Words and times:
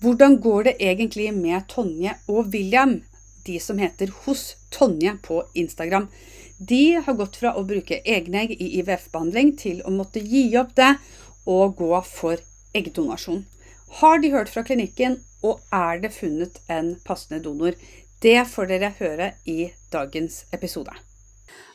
Hvordan 0.00 0.38
går 0.40 0.62
det 0.64 0.72
egentlig 0.80 1.28
med 1.36 1.66
Tonje 1.68 2.14
og 2.28 2.46
William, 2.54 3.02
de 3.44 3.58
som 3.60 3.76
heter 3.76 4.08
Hos 4.24 4.56
Tonje 4.72 5.12
på 5.22 5.42
Instagram? 5.54 6.06
De 6.56 6.94
har 7.04 7.18
gått 7.18 7.36
fra 7.36 7.52
å 7.52 7.66
bruke 7.68 7.98
egenegg 8.08 8.54
i 8.56 8.70
IVF-behandling 8.80 9.52
til 9.60 9.82
å 9.84 9.92
måtte 9.92 10.22
gi 10.24 10.46
opp 10.56 10.72
det 10.80 10.94
og 11.44 11.76
gå 11.82 12.00
for 12.08 12.40
eggdonasjon. 12.72 13.44
Har 14.00 14.24
de 14.24 14.32
hørt 14.32 14.48
fra 14.48 14.64
klinikken, 14.64 15.18
og 15.44 15.60
er 15.68 16.00
det 16.00 16.14
funnet 16.16 16.56
en 16.68 16.94
passende 17.04 17.42
donor? 17.44 17.76
Det 18.24 18.38
får 18.48 18.72
dere 18.72 18.94
høre 18.96 19.30
i 19.44 19.70
dagens 19.92 20.46
episode. 20.56 21.09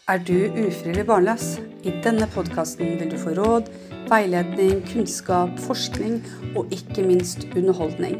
Er 0.07 0.19
du 0.21 0.35
ufrivillig 0.53 1.07
barnløs? 1.09 1.45
I 1.81 1.89
denne 2.05 2.27
podkasten 2.29 2.91
vil 2.99 3.09
du 3.09 3.15
få 3.17 3.31
råd 3.39 3.71
veiledning, 4.11 4.83
kunnskap, 4.85 5.55
forskning 5.65 6.19
og 6.53 6.69
ikke 6.69 7.07
minst 7.07 7.47
underholdning. 7.55 8.19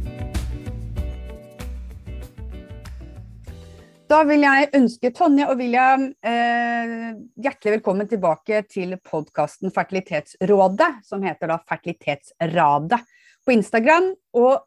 Da 4.11 4.25
vil 4.27 4.41
jeg 4.43 4.67
ønske 4.75 5.09
Tonje 5.15 5.45
og 5.47 5.61
William 5.61 6.01
eh, 6.27 7.13
hjertelig 7.39 7.77
velkommen 7.77 8.09
tilbake 8.11 8.57
til 8.67 8.97
podkasten 9.07 9.71
Fertilitetsrådet, 9.71 10.89
som 11.07 11.23
heter 11.23 11.53
da 11.53 11.55
Fertilitetsradet 11.69 12.99
på 13.47 13.53
Instagram. 13.55 14.09
Og 14.35 14.65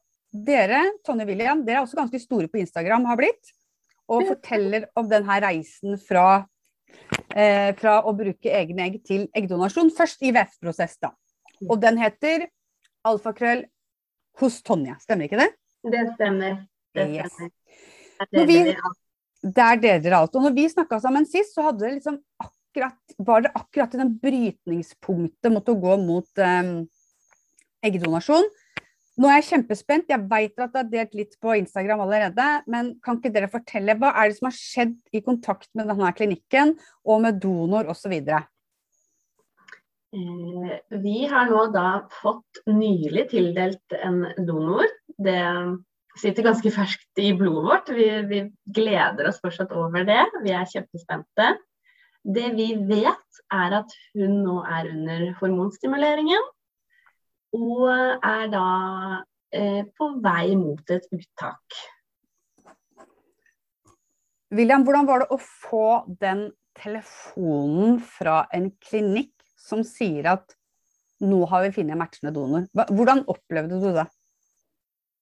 dere, 0.49 0.81
Tonje 1.05 1.27
og 1.27 1.35
William, 1.35 1.61
dere 1.67 1.83
er 1.83 1.85
også 1.85 1.99
ganske 1.99 2.23
store 2.23 2.49
på 2.49 2.63
Instagram, 2.63 3.05
har 3.11 3.21
blitt. 3.21 3.53
Og 4.09 4.25
forteller 4.31 4.89
om 4.97 5.13
denne 5.13 5.39
reisen 5.45 6.01
fra, 6.01 6.47
eh, 7.37 7.77
fra 7.77 8.01
å 8.01 8.17
bruke 8.17 8.49
egne 8.49 8.89
egg 8.89 9.01
til 9.05 9.29
eggdonasjon. 9.37 9.93
Først 9.93 10.25
IVF-prosess, 10.25 10.97
da. 11.05 11.13
Og 11.69 11.77
den 11.85 12.01
heter 12.01 12.49
alfakrøll 13.05 13.67
hos 14.41 14.63
Tonje, 14.65 14.97
stemmer 15.05 15.29
ikke 15.29 15.45
det? 15.45 15.53
Det 15.85 16.09
stemmer. 16.17 16.63
Det 16.97 17.11
stemmer. 17.13 17.25
Yes. 17.29 18.31
Når 18.33 18.47
vi, 18.49 18.61
der 19.45 19.79
deler 19.81 20.03
dere 20.03 20.21
alt. 20.25 20.37
Og 20.37 20.47
når 20.47 20.57
vi 20.57 20.67
snakka 20.73 21.01
sammen 21.03 21.27
sist, 21.29 21.55
så 21.55 21.73
det 21.77 21.99
liksom 21.99 22.19
akkurat, 22.41 22.99
var 23.19 23.45
det 23.45 23.53
akkurat 23.55 23.95
i 23.95 24.01
den 24.01 24.13
brytningspunktet 24.23 25.53
mot 25.53 25.69
å 25.69 25.81
gå 25.85 25.97
mot 26.01 26.45
um, 26.45 26.77
eggdonasjon. 27.85 28.49
Nå 29.21 29.29
er 29.31 29.39
jeg 29.39 29.51
kjempespent. 29.53 30.11
Jeg 30.11 30.27
veit 30.31 30.59
at 30.59 30.73
det 30.75 30.81
er 30.81 30.91
delt 30.97 31.15
litt 31.21 31.37
på 31.43 31.55
Instagram 31.61 32.03
allerede. 32.07 32.49
Men 32.71 32.95
kan 33.05 33.21
ikke 33.21 33.35
dere 33.35 33.53
fortelle, 33.53 33.95
hva 34.01 34.11
er 34.17 34.31
det 34.31 34.41
som 34.41 34.49
har 34.49 34.57
skjedd 34.57 34.97
i 35.15 35.23
kontakt 35.27 35.71
med 35.79 35.87
denne 35.93 36.11
klinikken 36.17 36.75
og 37.05 37.23
med 37.23 37.39
donor 37.43 37.93
osv.? 37.93 38.17
Eh, 40.15 40.75
vi 41.05 41.19
har 41.31 41.51
nå 41.51 41.67
da 41.75 41.89
fått 42.23 42.65
nylig 42.71 43.29
tildelt 43.31 43.99
en 44.01 44.25
donor. 44.49 44.89
Det 45.15 45.39
sitter 46.21 46.47
ganske 46.47 46.71
ferskt 46.75 47.21
i 47.23 47.33
blodet 47.37 47.65
vårt. 47.67 47.93
Vi, 47.95 48.09
vi, 48.31 48.41
gleder 48.77 49.29
oss 49.31 49.41
fortsatt 49.43 49.73
over 49.77 50.07
det. 50.07 50.23
Vi 50.45 50.55
er 50.55 50.69
kjempespente. 50.71 51.55
Det 52.25 52.51
vi 52.57 52.71
vet, 52.89 53.41
er 53.53 53.79
at 53.81 53.97
hun 54.15 54.39
nå 54.47 54.61
er 54.65 54.89
under 54.93 55.27
hormonstimuleringen. 55.41 56.51
Og 57.55 57.91
er 57.91 58.49
da 58.51 58.69
eh, 59.55 59.83
på 59.95 60.11
vei 60.25 60.55
mot 60.59 60.95
et 60.95 61.07
uttak. 61.15 61.83
William, 64.55 64.85
hvordan 64.87 65.07
var 65.09 65.23
det 65.23 65.33
å 65.35 65.39
få 65.43 65.87
den 66.23 66.49
telefonen 66.79 67.99
fra 68.03 68.45
en 68.55 68.71
klinikk 68.83 69.33
som 69.59 69.83
sier 69.87 70.29
at 70.35 70.55
nå 71.25 71.45
har 71.51 71.65
vi 71.67 71.75
funnet 71.79 71.99
matchende 71.99 72.35
donor? 72.35 72.67
Hvordan 72.75 73.25
opplevde 73.31 73.81
du 73.83 73.91
det? 73.95 74.07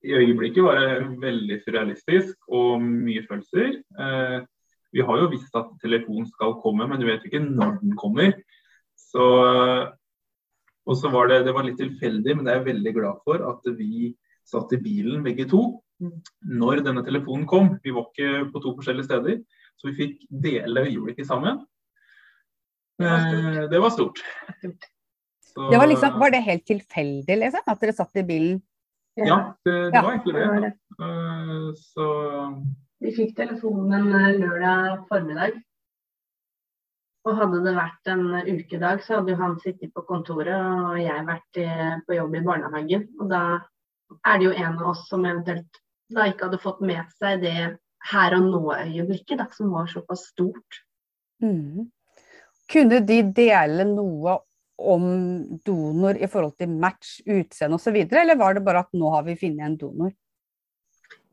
I 0.02 0.14
øyeblikket 0.18 0.64
var 0.66 0.80
det 0.80 1.20
veldig 1.22 1.58
surrealistisk 1.62 2.50
og 2.50 2.82
mye 2.82 3.22
følelser. 3.28 3.78
Eh, 4.02 4.38
vi 4.92 5.04
har 5.06 5.20
jo 5.22 5.30
visst 5.32 5.54
at 5.56 5.70
telefonen 5.82 6.26
skal 6.28 6.56
komme, 6.62 6.88
men 6.88 7.00
du 7.00 7.06
vet 7.08 7.22
ikke 7.26 7.42
når 7.42 7.78
den 7.80 7.94
kommer. 7.96 8.34
Så, 8.98 9.24
og 10.84 10.98
så 10.98 11.12
var 11.12 11.30
det, 11.30 11.44
det 11.46 11.54
var 11.54 11.66
litt 11.66 11.78
tilfeldig, 11.80 12.36
men 12.36 12.44
det 12.44 12.52
er 12.52 12.60
jeg 12.60 12.70
veldig 12.72 12.94
glad 12.98 13.22
for 13.24 13.44
at 13.46 13.70
vi 13.78 14.12
satt 14.48 14.74
i 14.74 14.80
bilen 14.82 15.22
begge 15.24 15.46
to 15.48 15.62
når 16.42 16.82
denne 16.82 17.04
telefonen 17.06 17.46
kom. 17.48 17.76
Vi 17.84 17.94
var 17.94 18.10
ikke 18.10 18.48
på 18.52 18.62
to 18.64 18.74
forskjellige 18.78 19.06
steder, 19.06 19.38
så 19.78 19.90
vi 19.90 19.98
fikk 20.00 20.26
dele 20.44 20.86
øyeblikket 20.88 21.30
sammen. 21.30 21.62
Det 22.98 23.80
var 23.80 23.94
stort. 23.94 24.20
Eh, 24.50 24.74
så, 25.52 25.70
det 25.70 25.78
var, 25.78 25.88
liksom, 25.88 26.18
var 26.20 26.34
det 26.34 26.42
helt 26.46 26.66
tilfeldig, 26.68 27.38
liksom? 27.44 27.64
At 27.70 27.80
dere 27.80 27.94
satt 27.96 28.20
i 28.20 28.26
bilen 28.26 28.60
ja, 29.20 29.36
det, 29.64 29.72
det 29.72 29.98
ja, 29.98 30.02
var 30.02 30.14
egentlig 30.14 30.34
det. 30.34 30.46
det, 30.46 30.60
det. 30.60 30.72
Uh, 31.02 31.68
så 31.76 32.06
Vi 33.02 33.12
fikk 33.16 33.36
telefonen 33.36 34.08
eh, 34.14 34.30
lørdag 34.38 35.04
formiddag. 35.10 35.60
Og 37.22 37.36
hadde 37.38 37.60
det 37.62 37.74
vært 37.76 38.08
en 38.10 38.24
ukedag, 38.48 39.02
så 39.04 39.20
hadde 39.20 39.30
jo 39.30 39.38
han 39.38 39.52
sittet 39.62 39.92
på 39.94 40.02
kontoret 40.08 40.56
og 40.58 40.96
jeg 40.98 41.26
vært 41.28 41.60
på 42.08 42.16
jobb 42.16 42.34
i 42.34 42.40
barnehagen. 42.42 43.04
Og 43.22 43.28
da 43.30 43.42
er 44.26 44.40
det 44.40 44.48
jo 44.48 44.54
en 44.56 44.72
av 44.72 44.88
oss 44.90 45.04
som 45.06 45.22
eventuelt 45.22 45.78
da 46.12 46.26
ikke 46.28 46.48
hadde 46.48 46.62
fått 46.62 46.82
med 46.84 47.12
seg 47.20 47.44
det 47.44 47.56
her 48.10 48.36
og 48.36 48.48
nå-øyeblikket, 48.50 49.42
som 49.54 49.70
var 49.74 49.86
såpass 49.90 50.26
stort. 50.32 50.82
Mm. 51.42 51.90
Kunne 52.72 53.00
de 53.06 53.20
dele 53.36 53.86
noe 53.88 54.40
om 54.82 55.04
donor 55.64 56.18
i 56.18 56.28
forhold 56.30 56.56
til 56.58 56.72
match, 56.72 57.20
utseende 57.26 57.78
osv., 57.78 57.96
eller 58.04 58.38
var 58.38 58.56
det 58.56 58.64
bare 58.66 58.84
at 58.86 58.92
nå 58.96 59.10
har 59.14 59.26
vi 59.26 59.38
funnet 59.40 59.66
en 59.66 59.78
donor? 59.80 60.12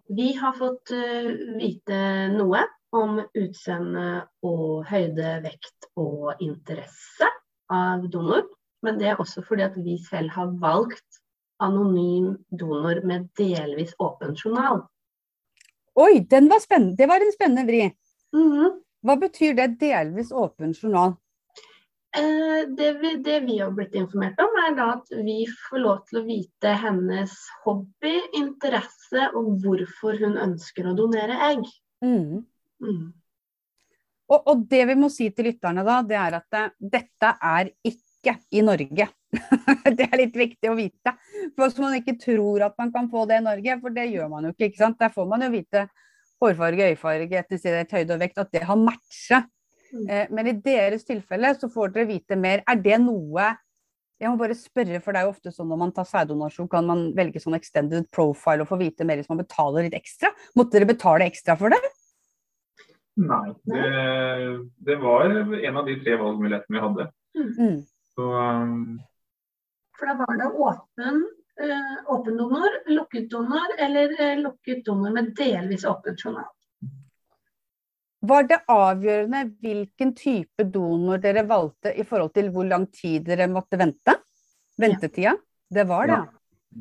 Vi 0.10 0.32
har 0.38 0.56
fått 0.58 0.94
uh, 0.96 1.30
vite 1.60 1.98
noe 2.34 2.64
om 2.98 3.20
utseende 3.22 4.24
og 4.46 4.88
høyde, 4.90 5.36
vekt 5.46 5.90
og 6.00 6.42
interesse 6.42 7.30
av 7.70 8.08
donor. 8.10 8.48
Men 8.82 8.98
det 8.98 9.12
er 9.12 9.22
også 9.22 9.44
fordi 9.46 9.66
at 9.68 9.76
vi 9.78 9.98
selv 10.02 10.32
har 10.34 10.54
valgt 10.62 11.20
anonym 11.60 12.38
donor 12.50 13.02
med 13.06 13.28
delvis 13.38 13.92
åpen 14.00 14.36
journal. 14.40 14.86
Oi, 16.00 16.22
var 16.24 16.40
det 16.96 17.08
var 17.12 17.22
en 17.22 17.34
spennende 17.36 17.66
vri. 17.68 17.82
Mm 18.34 18.52
-hmm. 18.52 18.78
Hva 19.04 19.16
betyr 19.16 19.54
det 19.54 19.80
delvis 19.80 20.32
åpen 20.32 20.74
journal? 20.74 21.14
Eh, 22.18 22.70
det 22.78 22.94
vi, 22.94 23.16
det 23.16 23.40
vi, 23.40 23.60
har 23.60 23.72
blitt 23.72 23.94
informert 23.96 24.40
om, 24.42 24.56
er 24.66 24.74
da 24.78 24.88
at 24.96 25.12
vi 25.14 25.44
får 25.46 25.82
lov 25.84 26.00
til 26.10 26.22
å 26.22 26.26
vite 26.26 26.72
hennes 26.82 27.36
hobby, 27.66 28.16
interesse 28.40 29.28
og 29.38 29.60
hvorfor 29.62 30.18
hun 30.24 30.40
ønsker 30.42 30.90
å 30.90 30.96
donere 30.98 31.38
egg. 31.52 31.68
Mm. 32.02 32.42
Mm. 32.82 33.04
Og, 34.30 34.40
og, 34.40 34.66
det 34.72 34.82
vi 34.90 34.98
må 34.98 35.12
si 35.14 35.30
til 35.34 35.52
lytterne 35.52 35.86
da, 35.86 36.00
det 36.06 36.18
er 36.18 36.40
at 36.40 36.58
eh, 36.58 36.74
dette 36.98 37.32
er 37.52 37.72
ikke 37.86 38.36
i 38.58 38.66
Norge. 38.66 39.10
det 40.00 40.10
er 40.10 40.18
litt 40.24 40.42
viktig 40.42 40.72
å 40.72 40.78
vite. 40.80 41.14
For 41.54 41.70
så 41.70 41.86
man 41.86 42.00
ikke 42.00 42.18
tror 42.22 42.66
at 42.72 42.78
man 42.82 42.94
kan 42.96 43.10
få 43.14 43.28
det 43.30 43.38
i 43.38 43.46
Norge, 43.46 43.78
for 43.84 43.94
det 43.94 44.10
gjør 44.10 44.34
man 44.34 44.50
jo 44.50 44.56
ikke. 44.56 44.72
ikke 44.72 44.82
sant? 44.82 44.98
Der 45.02 45.14
får 45.14 45.30
man 45.30 45.46
jo 45.46 45.54
vite 45.54 45.86
hårfarge, 46.42 46.90
øyefarge, 46.90 47.46
etnisitet, 47.46 47.94
høyde 47.94 48.18
og 48.18 48.22
vekt, 48.26 48.42
at 48.42 48.54
det 48.56 48.66
har 48.66 48.82
matcha. 48.82 49.44
Mm. 49.94 50.06
Eh, 50.10 50.28
men 50.36 50.52
i 50.52 50.56
deres 50.64 51.06
tilfelle 51.08 51.54
så 51.58 51.70
får 51.72 51.94
dere 51.96 52.10
vite 52.10 52.38
mer. 52.40 52.64
Er 52.68 52.80
det 52.84 53.02
noe 53.04 53.56
Jeg 54.20 54.28
må 54.34 54.36
bare 54.36 54.56
spørre, 54.58 54.98
for 55.00 55.16
det 55.16 55.22
er 55.22 55.30
jo 55.30 55.32
ofte 55.32 55.52
sånn 55.56 55.70
når 55.72 55.78
man 55.80 55.92
tar 55.96 56.04
sæddonasjon, 56.04 56.68
kan 56.68 56.84
man 56.84 57.06
velge 57.16 57.40
sånn 57.40 57.56
extended 57.56 58.10
profile 58.12 58.66
og 58.66 58.68
få 58.68 58.76
vite 58.82 59.06
mer 59.08 59.16
hvis 59.16 59.30
man 59.32 59.40
betaler 59.40 59.86
litt 59.86 59.96
ekstra. 59.96 60.34
Måtte 60.60 60.76
dere 60.76 60.90
betale 60.90 61.30
ekstra 61.30 61.56
for 61.56 61.72
det? 61.72 61.80
Nei, 63.16 63.54
det, 63.72 63.86
det 64.90 64.98
var 65.00 65.32
en 65.32 65.80
av 65.80 65.88
de 65.88 65.96
tre 66.04 66.18
valgmulighetene 66.20 66.76
vi 66.76 66.84
hadde. 66.84 67.08
Mm. 67.40 67.80
Så, 68.12 68.28
um... 68.28 69.00
For 69.96 70.12
da 70.12 70.18
var 70.20 70.40
det 70.40 70.52
åpen, 70.68 71.24
uh, 71.64 71.98
åpen 72.16 72.40
donor, 72.44 72.76
lukket 72.92 73.32
donor 73.32 73.76
eller 73.80 74.16
uh, 74.20 74.36
lukket 74.44 74.84
donor 74.88 75.16
med 75.16 75.32
delvis 75.40 75.88
åpen 75.88 76.20
journal. 76.20 76.48
Var 78.30 78.48
det 78.50 78.60
avgjørende 78.70 79.44
hvilken 79.64 80.12
type 80.18 80.66
donor 80.74 81.22
dere 81.24 81.46
valgte 81.50 81.94
i 81.98 82.04
forhold 82.08 82.34
til 82.36 82.52
hvor 82.54 82.68
lang 82.68 82.86
tid 82.94 83.26
dere 83.30 83.48
måtte 83.52 83.80
vente? 83.80 84.16
Ventetida? 84.80 85.34
Det 85.70 85.86
var 85.90 86.08
det. 86.10 86.20
Ja. 86.20 86.26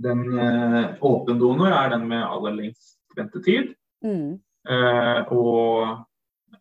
Den 0.08 0.20
uh, 0.36 0.94
åpen 1.08 1.38
donor 1.40 1.72
er 1.72 1.94
den 1.94 2.04
med 2.10 2.20
aller 2.22 2.54
lengst 2.58 2.98
ventetid. 3.16 3.72
Mm. 4.04 4.36
Eh, 4.68 5.32
og 5.32 6.04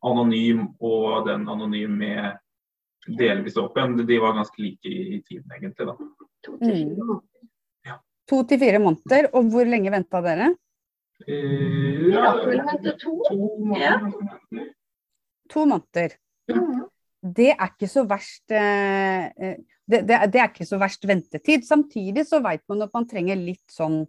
anonym 0.08 0.64
og 0.80 1.26
den 1.28 1.44
anonym 1.52 1.98
med 2.00 2.38
delvis 3.20 3.58
åpen, 3.60 3.98
de 4.08 4.20
var 4.24 4.36
ganske 4.38 4.62
like 4.62 4.88
i, 4.90 5.18
i 5.18 5.22
tiden, 5.28 5.52
egentlig. 5.58 5.88
da. 5.88 5.96
To 6.46 6.58
til 6.58 6.72
fire 6.72 6.88
Mm. 6.88 6.98
måneder. 6.98 8.00
To 8.30 8.44
til 8.44 8.60
fire 8.60 8.80
måneder. 8.80 9.30
Og 9.34 9.52
hvor 9.52 9.66
lenge 9.68 9.92
venta 9.92 10.22
dere? 10.24 10.50
Eh, 11.28 12.16
å 12.16 12.48
vente 12.48 12.96
to. 13.02 13.14
to 13.30 13.38
måneder. 13.60 14.74
To 15.52 15.66
måneder. 15.66 16.18
Det 17.38 17.50
er 17.54 17.72
ikke 17.72 17.90
så 17.92 18.04
verst 18.08 18.54
eh, 18.56 19.26
eh, 19.26 19.58
det, 19.88 20.04
det, 20.08 20.20
det 20.34 20.42
er 20.42 20.52
ikke 20.52 20.68
så 20.68 20.80
verst 20.80 21.08
ventetid. 21.08 21.66
Samtidig 21.68 22.26
så 22.28 22.42
veit 22.44 22.64
man 22.70 22.86
at 22.86 22.94
man 22.96 23.08
trenger 23.10 23.40
litt 23.40 23.66
sånn 23.72 24.04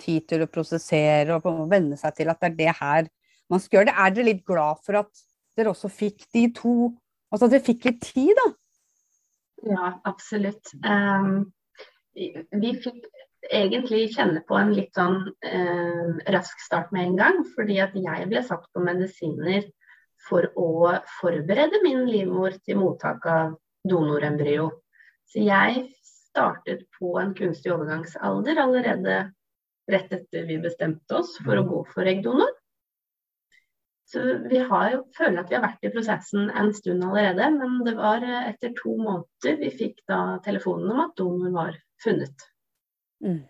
tid 0.00 0.26
til 0.30 0.44
å 0.44 0.50
prosessere 0.50 1.36
og 1.38 1.66
venne 1.70 1.98
seg 2.00 2.16
til 2.16 2.32
at 2.32 2.40
det 2.40 2.50
er 2.50 2.58
det 2.58 2.74
her 2.80 3.10
man 3.50 3.62
skal 3.62 3.80
gjøre 3.80 3.90
det. 3.90 3.96
Er 3.98 4.14
dere 4.14 4.28
litt 4.30 4.42
glad 4.46 4.82
for 4.86 5.00
at 5.02 5.22
dere 5.58 5.72
også 5.74 5.90
fikk 5.92 6.26
de 6.34 6.48
to 6.56 6.74
Altså 7.30 7.46
at 7.46 7.52
dere 7.52 7.62
fikk 7.62 7.84
litt 7.86 8.00
tid, 8.02 8.30
da? 8.34 8.44
Ja, 9.70 9.88
absolutt. 10.08 10.72
Um, 10.82 11.52
vi, 12.18 12.32
vi 12.58 12.72
fikk 12.82 13.04
egentlig 13.54 14.08
kjenne 14.16 14.42
på 14.48 14.56
en 14.58 14.72
litt 14.74 14.98
sånn 14.98 15.20
um, 15.28 16.16
rask 16.34 16.64
start 16.64 16.90
med 16.90 17.04
en 17.04 17.20
gang. 17.20 17.38
Fordi 17.54 17.78
at 17.84 17.94
jeg 17.94 18.26
ble 18.32 18.42
satt 18.48 18.66
på 18.74 18.82
medisiner 18.82 19.62
for 20.28 20.46
å 20.58 20.94
forberede 21.20 21.80
min 21.84 22.04
livmor 22.08 22.56
til 22.64 22.80
mottak 22.80 23.26
av 23.30 23.56
donorembryo. 23.88 24.68
Så 25.30 25.44
jeg 25.46 25.86
startet 26.04 26.86
på 26.98 27.14
en 27.20 27.34
kunstig 27.36 27.72
overgangsalder 27.74 28.60
allerede 28.62 29.20
rett 29.90 30.12
etter 30.14 30.46
vi 30.46 30.58
bestemte 30.62 31.20
oss 31.22 31.36
for 31.42 31.58
å 31.58 31.66
gå 31.66 31.84
for 31.94 32.10
eggdonor. 32.10 32.52
Så 34.10 34.22
vi 34.50 34.58
har 34.58 34.96
føler 35.14 35.38
at 35.40 35.50
vi 35.50 35.56
har 35.56 35.62
vært 35.62 35.86
i 35.86 35.92
prosessen 35.94 36.48
en 36.50 36.72
stund 36.74 37.04
allerede, 37.06 37.46
men 37.54 37.76
det 37.86 37.94
var 37.98 38.24
eh, 38.26 38.48
etter 38.50 38.72
to 38.78 38.96
måneder 38.98 39.60
vi 39.60 39.70
fikk 39.70 40.00
da 40.10 40.40
telefonen 40.42 40.90
om 40.90 41.02
at 41.04 41.14
donor 41.18 41.54
var 41.54 41.78
funnet. 42.02 42.46
Mm. 43.22 43.44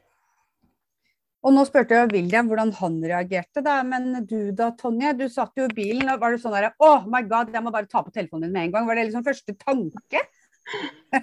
Og 1.40 1.54
nå 1.56 1.62
spurte 1.64 1.96
jeg 1.96 2.10
William 2.12 2.50
hvordan 2.50 2.72
han 2.76 2.98
reagerte, 3.00 3.62
da. 3.64 3.78
Men 3.86 4.26
du 4.28 4.52
da, 4.56 4.70
Tonje. 4.76 5.14
Du 5.16 5.24
satt 5.32 5.56
jo 5.56 5.68
i 5.68 5.74
bilen 5.76 6.10
og 6.12 6.20
var 6.20 6.34
det 6.34 6.42
sånn 6.42 6.56
derre 6.56 6.74
Oh 6.84 7.06
my 7.08 7.22
god, 7.28 7.54
jeg 7.54 7.64
må 7.64 7.72
bare 7.72 7.88
ta 7.88 8.04
på 8.04 8.12
telefonen 8.12 8.48
din 8.48 8.56
med 8.56 8.68
en 8.68 8.74
gang. 8.76 8.88
Var 8.88 9.00
det 9.00 9.08
liksom 9.08 9.26
første 9.26 9.56
tanke? 9.56 10.24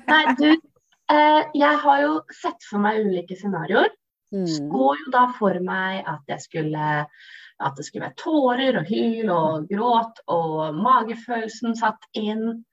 Nei, 0.10 0.24
du, 0.40 0.50
eh, 1.14 1.42
jeg 1.54 1.82
har 1.86 2.04
jo 2.04 2.14
sett 2.34 2.66
for 2.66 2.82
meg 2.84 3.04
ulike 3.06 3.38
scenarioer. 3.38 3.94
Mm. 4.34 4.48
Så 4.50 4.94
jo 5.02 5.12
da 5.14 5.28
for 5.38 5.60
meg 5.64 6.02
at 6.04 6.34
jeg 6.34 6.44
skulle 6.50 6.88
at 7.58 7.78
det 7.78 7.88
skulle 7.88 8.06
være 8.06 8.22
tårer 8.22 8.78
og 8.78 8.90
hyl 8.90 9.30
og 9.34 9.70
gråt, 9.70 10.20
og 10.30 10.78
magefølelsen 10.78 11.78
satt 11.78 12.04
inn. 12.18 12.64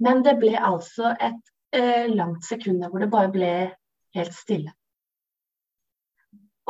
Men 0.00 0.22
det 0.24 0.38
ble 0.40 0.54
altså 0.56 1.12
et 1.12 1.40
eh, 1.76 2.08
langt 2.08 2.46
sekund 2.48 2.84
hvor 2.86 3.02
det 3.02 3.10
bare 3.12 3.32
ble 3.32 3.52
helt 4.16 4.36
stille. 4.36 4.72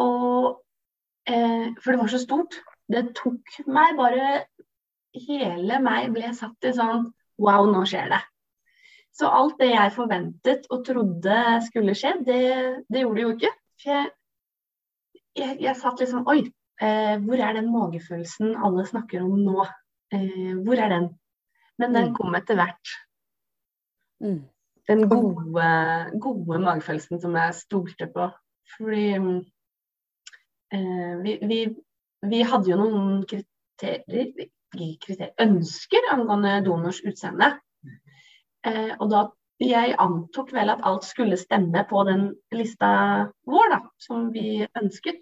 Og 0.00 0.60
eh, 1.28 1.70
For 1.80 1.92
det 1.92 2.00
var 2.00 2.12
så 2.12 2.20
stort. 2.22 2.58
Det 2.90 3.04
tok 3.18 3.60
meg 3.70 3.96
bare 3.98 4.44
Hele 5.14 5.80
meg 5.82 6.12
ble 6.14 6.30
satt 6.38 6.68
i 6.68 6.74
sånn 6.76 7.08
Wow, 7.40 7.64
nå 7.72 7.86
skjer 7.88 8.10
det. 8.12 8.20
Så 9.16 9.26
alt 9.32 9.56
det 9.58 9.70
jeg 9.72 9.92
forventet 9.94 10.66
og 10.70 10.82
trodde 10.86 11.36
skulle 11.66 11.94
skje, 11.98 12.12
det, 12.26 12.40
det 12.92 13.00
gjorde 13.02 13.16
det 13.16 13.24
jo 13.24 13.30
ikke. 13.32 13.50
For 13.80 13.90
jeg, 13.94 14.10
jeg, 15.40 15.54
jeg 15.64 15.76
satt 15.80 16.02
liksom 16.04 16.28
Oi, 16.30 16.42
eh, 16.84 17.14
hvor 17.24 17.40
er 17.42 17.56
den 17.56 17.70
magefølelsen 17.72 18.52
alle 18.60 18.84
snakker 18.86 19.24
om 19.24 19.40
nå? 19.40 19.64
Eh, 20.12 20.52
hvor 20.66 20.78
er 20.84 20.92
den? 20.92 21.08
Men 21.80 21.96
den 21.96 22.10
Mm. 22.10 22.14
kom 22.18 22.36
etter 22.36 22.60
hvert. 22.60 22.92
Mm. 24.20 24.40
Den 24.90 25.08
gode, 25.08 25.68
gode 26.20 26.60
magefølelsen 26.60 27.20
som 27.22 27.36
jeg 27.40 27.54
stolte 27.56 28.10
på. 28.12 28.28
Fordi 28.76 29.06
eh, 29.16 29.40
vi, 30.70 31.36
vi, 31.50 31.60
vi 32.30 32.42
hadde 32.46 32.70
jo 32.70 32.76
noen 32.78 33.22
kriterier, 33.26 34.48
kriterier 34.70 35.34
ønsker 35.42 36.10
angående 36.12 36.60
donors 36.66 37.00
utseende. 37.02 37.54
Eh, 38.66 38.92
og 39.00 39.08
da 39.12 39.24
jeg 39.60 39.96
antok 40.00 40.52
vel 40.56 40.72
at 40.72 40.84
alt 40.88 41.04
skulle 41.04 41.38
stemme 41.40 41.82
på 41.88 42.04
den 42.08 42.30
lista 42.56 42.92
vår, 43.48 43.72
da, 43.74 43.80
som 44.00 44.30
vi 44.34 44.62
ønsket. 44.78 45.20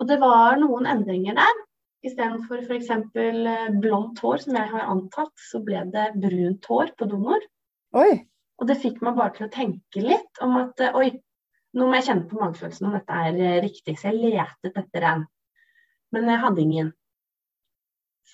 Og 0.00 0.08
det 0.08 0.20
var 0.22 0.56
noen 0.60 0.88
endringer 0.88 1.36
der. 1.36 1.64
Istedenfor 2.06 2.62
f.eks. 2.64 2.88
blondt 3.82 4.22
hår, 4.24 4.38
som 4.44 4.56
jeg 4.56 4.70
har 4.70 4.86
antatt, 4.88 5.34
så 5.50 5.60
ble 5.64 5.82
det 5.92 6.06
brunt 6.16 6.68
hår 6.72 6.94
på 6.96 7.08
donor. 7.10 7.44
Oi. 8.00 8.12
Og 8.60 8.68
det 8.68 8.78
fikk 8.80 9.02
meg 9.04 9.18
bare 9.18 9.34
til 9.36 9.48
å 9.48 9.52
tenke 9.52 10.04
litt 10.04 10.40
om 10.44 10.56
at 10.60 10.80
eh, 10.84 10.96
oi, 10.96 11.10
nå 11.76 11.86
må 11.86 11.98
jeg 11.98 12.08
kjenne 12.08 12.28
på 12.30 12.38
magefølelsen 12.40 12.88
om 12.88 12.96
dette 12.96 13.18
er 13.26 13.36
eh, 13.38 13.58
riktig. 13.64 13.96
Så 13.98 14.10
jeg 14.10 14.32
letet 14.34 14.78
etter 14.80 15.06
en. 15.12 15.26
Men 16.14 16.30
jeg 16.32 16.42
hadde 16.44 16.64
ingen. 16.64 16.92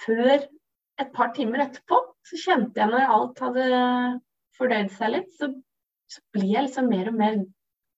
Før 0.04 0.34
et 0.36 1.10
par 1.16 1.32
timer 1.36 1.66
etterpå 1.66 2.00
så 2.26 2.40
kjente 2.40 2.80
jeg 2.80 2.90
når 2.90 3.12
alt 3.16 3.42
hadde 3.44 3.66
fordøyd 4.56 4.90
seg 4.94 5.12
litt, 5.12 5.28
så, 5.36 5.50
så 6.10 6.22
blir 6.34 6.54
jeg 6.54 6.68
liksom 6.68 6.88
mer 6.90 7.10
og 7.12 7.18
mer 7.20 7.36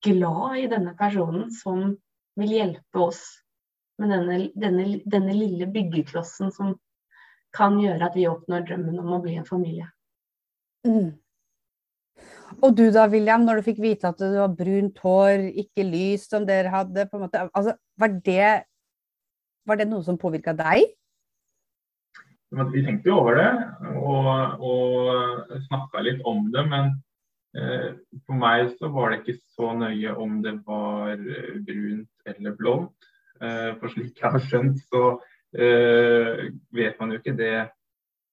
glad 0.04 0.58
i 0.58 0.66
denne 0.70 0.94
personen 0.98 1.48
som 1.54 1.94
vil 2.38 2.54
hjelpe 2.54 3.02
oss 3.02 3.22
med 3.98 4.12
denne, 4.14 4.40
denne, 4.58 4.98
denne 5.06 5.34
lille 5.34 5.66
byggeklossen 5.74 6.52
som 6.54 6.76
kan 7.54 7.78
gjøre 7.80 8.10
at 8.10 8.18
vi 8.18 8.28
oppnår 8.30 8.66
drømmen 8.68 9.00
om 9.00 9.14
å 9.16 9.22
bli 9.22 9.38
en 9.38 9.48
familie. 9.48 9.88
Mm. 10.86 11.16
Og 12.64 12.74
du 12.74 12.86
da, 12.94 13.06
William, 13.12 13.44
når 13.46 13.60
du 13.60 13.66
fikk 13.68 13.80
vite 13.82 14.08
at 14.10 14.20
du 14.20 14.38
har 14.40 14.54
brunt 14.56 14.98
hår, 15.04 15.44
ikke 15.62 15.84
lys 15.86 16.26
som 16.30 16.46
dere 16.48 16.72
hadde, 16.72 17.06
måte, 17.20 17.44
altså, 17.52 17.76
var, 18.00 18.14
det, 18.24 18.48
var 19.68 19.78
det 19.78 19.88
noe 19.90 20.06
som 20.06 20.18
påvirka 20.20 20.56
deg? 20.58 20.88
Vi 22.48 22.82
tenkte 22.82 23.10
jo 23.10 23.18
over 23.20 23.36
det 23.36 23.50
og, 24.00 24.62
og 24.64 25.56
snakka 25.66 26.00
litt 26.06 26.22
om 26.26 26.46
det, 26.54 26.64
men 26.70 26.94
eh, 27.52 27.90
for 28.24 28.40
meg 28.40 28.72
så 28.78 28.88
var 28.94 29.12
det 29.12 29.20
ikke 29.20 29.36
så 29.52 29.74
nøye 29.76 30.14
om 30.16 30.38
det 30.44 30.54
var 30.64 31.12
eh, 31.18 31.58
brunt 31.66 32.32
eller 32.32 32.56
blondt. 32.56 33.10
Eh, 33.44 33.74
for 33.78 33.92
slik 33.92 34.16
jeg 34.16 34.32
har 34.32 34.46
skjønt, 34.48 34.80
så 34.88 35.02
eh, 35.52 36.48
vet 36.74 36.96
man 36.98 37.12
jo 37.12 37.20
ikke 37.20 37.36
det 37.38 37.68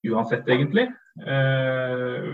uansett, 0.08 0.48
egentlig. 0.48 0.88
Eh, 1.20 2.32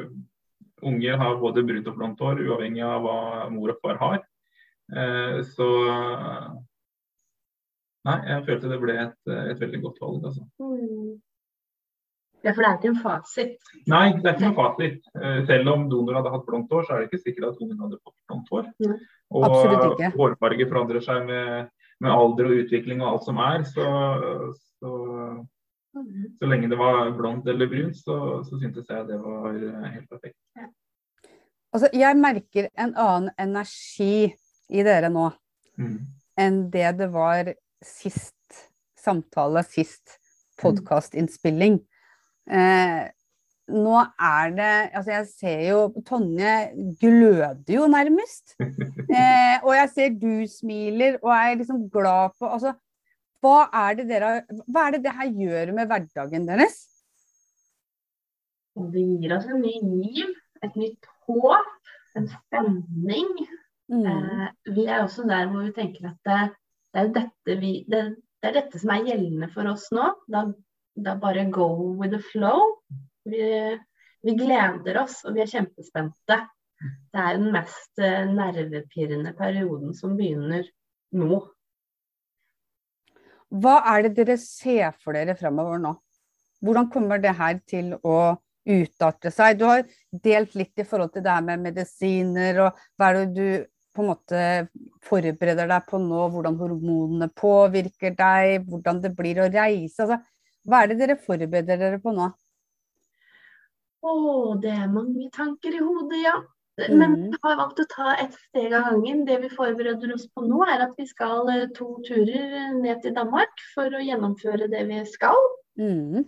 unger 0.83 1.19
har 1.21 1.41
både 1.41 1.65
brunt 1.67 1.89
og 1.91 1.97
blondt 1.99 2.23
hår, 2.23 2.43
uavhengig 2.47 2.85
av 2.87 3.03
hva 3.05 3.17
mor 3.55 3.75
og 3.75 3.81
far 3.83 4.01
har. 4.03 4.21
Eh, 4.93 5.41
så 5.55 5.73
Nei, 8.03 8.17
jeg 8.27 8.43
følte 8.49 8.71
det 8.73 8.81
ble 8.83 8.95
et, 8.99 9.19
et 9.31 9.61
veldig 9.63 9.79
godt 9.85 10.01
valg, 10.03 10.25
altså. 10.27 10.43
Ja, 12.43 12.51
for 12.51 12.65
det 12.65 12.69
er 12.69 12.79
ikke 12.81 12.91
en 12.91 12.99
fasit. 12.99 13.53
Nei, 13.91 14.07
det 14.17 14.27
er 14.27 14.35
ikke 14.35 14.49
noen 14.49 14.57
fasit. 14.57 14.97
Eh, 15.15 15.37
Selv 15.47 15.71
om 15.71 15.85
donor 15.91 16.19
hadde 16.19 16.33
hatt 16.35 16.49
blondt 16.49 16.73
hår, 16.75 16.89
så 16.89 16.97
er 16.97 17.03
det 17.05 17.11
ikke 17.11 17.23
sikkert 17.29 17.53
at 17.53 17.61
ungen 17.63 17.85
hadde 17.85 18.01
fått 18.01 18.17
blondt 18.27 18.51
hår. 18.51 18.67
Nei. 18.83 18.97
Og 19.33 19.47
hårfarge 20.19 20.67
forandrer 20.69 21.05
seg 21.05 21.23
med, 21.29 21.71
med 22.03 22.13
alder 22.13 22.51
og 22.51 22.65
utvikling 22.65 23.01
og 23.05 23.13
alt 23.13 23.29
som 23.29 23.39
er. 23.41 23.63
Så, 23.71 23.87
så, 24.83 24.97
så 25.93 26.49
lenge 26.49 26.71
det 26.73 26.79
var 26.81 27.11
blondt 27.17 27.49
eller 27.53 27.69
brunt, 27.69 27.97
så, 27.99 28.17
så 28.47 28.59
syntes 28.61 28.89
jeg 28.89 29.07
det 29.11 29.19
var 29.21 29.55
eh, 29.57 29.91
helt 29.97 30.09
perfekt. 30.09 30.39
Altså, 31.73 31.89
jeg 31.97 32.17
merker 32.21 32.69
en 32.77 32.95
annen 33.01 33.31
energi 33.41 34.33
i 34.73 34.85
dere 34.87 35.13
nå 35.13 35.31
Mm. 35.79 36.03
enn 36.37 36.57
det 36.71 36.91
det 36.99 37.07
var 37.15 37.49
sist 37.81 38.59
samtale, 39.01 39.63
sist 39.65 40.19
podkastinnspilling. 40.61 41.79
Eh, 42.51 43.09
nå 43.73 43.95
er 44.21 44.51
det 44.53 44.75
Altså, 44.93 45.11
jeg 45.15 45.27
ser 45.31 45.61
jo 45.71 46.03
Tonje 46.05 46.53
gløder 47.01 47.73
jo 47.73 47.87
nærmest. 47.89 48.57
Eh, 49.13 49.57
og 49.63 49.75
jeg 49.77 49.89
ser 49.95 50.15
du 50.17 50.47
smiler 50.49 51.19
og 51.23 51.33
er 51.35 51.57
liksom 51.61 51.83
glad 51.93 52.37
på 52.39 52.49
Altså, 52.49 52.73
hva 53.43 53.67
er 53.89 53.99
det 53.99 54.07
dere 54.11 54.33
Hva 54.71 54.87
er 54.87 54.97
det 54.97 55.03
det 55.07 55.15
her 55.19 55.31
gjør 55.43 55.73
med 55.77 55.91
hverdagen 55.91 56.49
deres? 56.49 56.79
Det 58.93 59.03
gir 59.03 59.35
oss 59.37 59.49
en 59.51 59.61
ny 59.61 59.75
giv, 60.15 60.31
et 60.65 60.77
nytt 60.81 61.09
håp, 61.27 61.73
en 62.17 62.29
spenning. 62.31 63.33
Mm. 63.93 64.07
Eh, 64.09 64.47
vi 64.73 64.87
er 64.87 65.03
også 65.03 65.27
der 65.29 65.51
hvor 65.51 65.67
vi 65.67 65.75
tenker 65.77 66.09
at 66.09 66.21
det, 66.25 66.39
det, 66.95 67.03
er, 67.03 67.11
dette 67.19 67.57
vi, 67.61 67.73
det, 67.91 68.03
det 68.41 68.49
er 68.49 68.57
dette 68.63 68.81
som 68.81 68.95
er 68.95 69.09
gjeldende 69.11 69.51
for 69.53 69.69
oss 69.69 69.91
nå. 69.93 70.07
Da, 70.33 70.47
da 70.97 71.17
bare 71.21 71.45
go 71.53 71.69
with 71.99 72.15
the 72.15 72.23
flow. 72.31 72.79
Vi, 73.29 73.43
vi 74.23 74.37
gleder 74.39 75.03
oss, 75.03 75.21
og 75.27 75.37
vi 75.37 75.45
er 75.45 75.51
kjempespente. 75.51 76.39
Det 77.13 77.27
er 77.27 77.37
den 77.39 77.53
mest 77.55 78.01
eh, 78.03 78.25
nervepirrende 78.31 79.35
perioden 79.39 79.93
som 79.99 80.17
begynner 80.19 80.65
nå. 81.19 81.43
Hva 83.53 83.75
er 83.93 84.07
det 84.07 84.15
dere 84.17 84.39
ser 84.41 84.95
for 85.03 85.17
dere 85.17 85.37
fremover 85.37 85.81
nå? 85.83 85.93
Hvordan 86.63 86.89
kommer 86.93 87.21
det 87.21 87.35
her 87.37 87.59
til 87.69 87.93
å 88.01 88.37
utarte 88.69 89.33
seg? 89.35 89.59
Du 89.59 89.67
har 89.69 89.83
delt 90.25 90.55
litt 90.57 90.79
i 90.79 90.87
forhold 90.89 91.13
til 91.13 91.25
det 91.25 91.35
her 91.35 91.45
med 91.45 91.65
medisiner, 91.67 92.63
og 92.65 92.83
hva 92.97 93.11
er 93.11 93.19
det 93.21 93.33
du 93.37 93.67
på 93.93 94.05
en 94.05 94.09
måte 94.09 94.45
forbereder 95.05 95.69
deg 95.69 95.89
på 95.89 96.01
nå? 96.01 96.23
Hvordan 96.33 96.57
hormonene 96.61 97.29
påvirker 97.37 98.15
deg, 98.17 98.69
hvordan 98.71 99.03
det 99.05 99.13
blir 99.19 99.43
å 99.43 99.51
reise? 99.53 100.07
Altså, 100.07 100.23
hva 100.63 100.83
er 100.83 100.93
det 100.93 101.01
dere 101.03 101.19
forbereder 101.21 101.83
dere 101.83 102.01
på 102.01 102.15
nå? 102.17 102.31
Å, 104.03 104.13
det 104.63 104.73
er 104.73 104.89
mange 104.91 105.29
tanker 105.35 105.77
i 105.77 105.83
hodet, 105.83 106.23
ja. 106.25 106.39
Men 106.79 107.13
Mm. 107.13 107.31
vi 107.31 107.37
har 107.43 107.57
valgt 107.57 107.81
å 107.81 107.85
ta 107.89 108.15
ett 108.17 108.33
steg 108.49 108.73
av 108.73 108.83
gangen. 108.83 109.25
Det 109.25 109.41
vi 109.43 109.49
forbereder 109.49 110.15
oss 110.15 110.29
på 110.33 110.45
nå, 110.47 110.63
er 110.65 110.87
at 110.87 110.95
vi 110.97 111.07
skal 111.07 111.49
eh, 111.53 111.67
to 111.77 111.99
turer 112.07 112.73
ned 112.81 113.03
til 113.03 113.15
Danmark 113.15 113.53
for 113.75 113.93
å 113.93 114.01
gjennomføre 114.01 114.71
det 114.73 114.87
vi 114.89 115.03
skal. 115.05 115.37
Mm. 115.79 116.25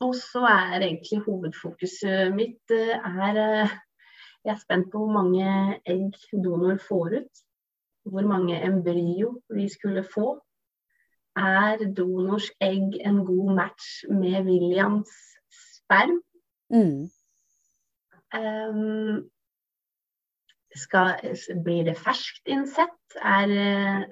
Og 0.00 0.14
så 0.16 0.44
er 0.48 0.80
egentlig 0.80 1.22
hovedfokuset 1.24 2.34
mitt 2.34 2.76
eh, 2.76 2.96
er 2.98 3.40
eh, 3.40 3.78
Jeg 4.44 4.54
er 4.54 4.60
spent 4.60 4.86
på 4.92 4.98
hvor 4.98 5.12
mange 5.12 5.80
egg 5.84 6.14
donor 6.32 6.78
får 6.80 7.16
ut. 7.18 7.42
Hvor 8.08 8.24
mange 8.24 8.56
embryo 8.64 9.34
vi 9.52 9.68
skulle 9.68 10.04
få. 10.04 10.38
Er 11.36 11.84
donors 11.96 12.48
egg 12.60 12.96
en 13.04 13.24
god 13.24 13.52
match 13.54 14.04
med 14.08 14.44
Williams 14.48 15.12
sperm? 15.52 16.22
Mm. 16.72 17.10
Ehm, 18.32 19.28
skal, 20.76 21.18
blir 21.64 21.84
det 21.88 21.96
ferskt 21.98 22.48
innsett? 22.50 23.16
Er, 23.20 23.50
eh, 23.50 24.04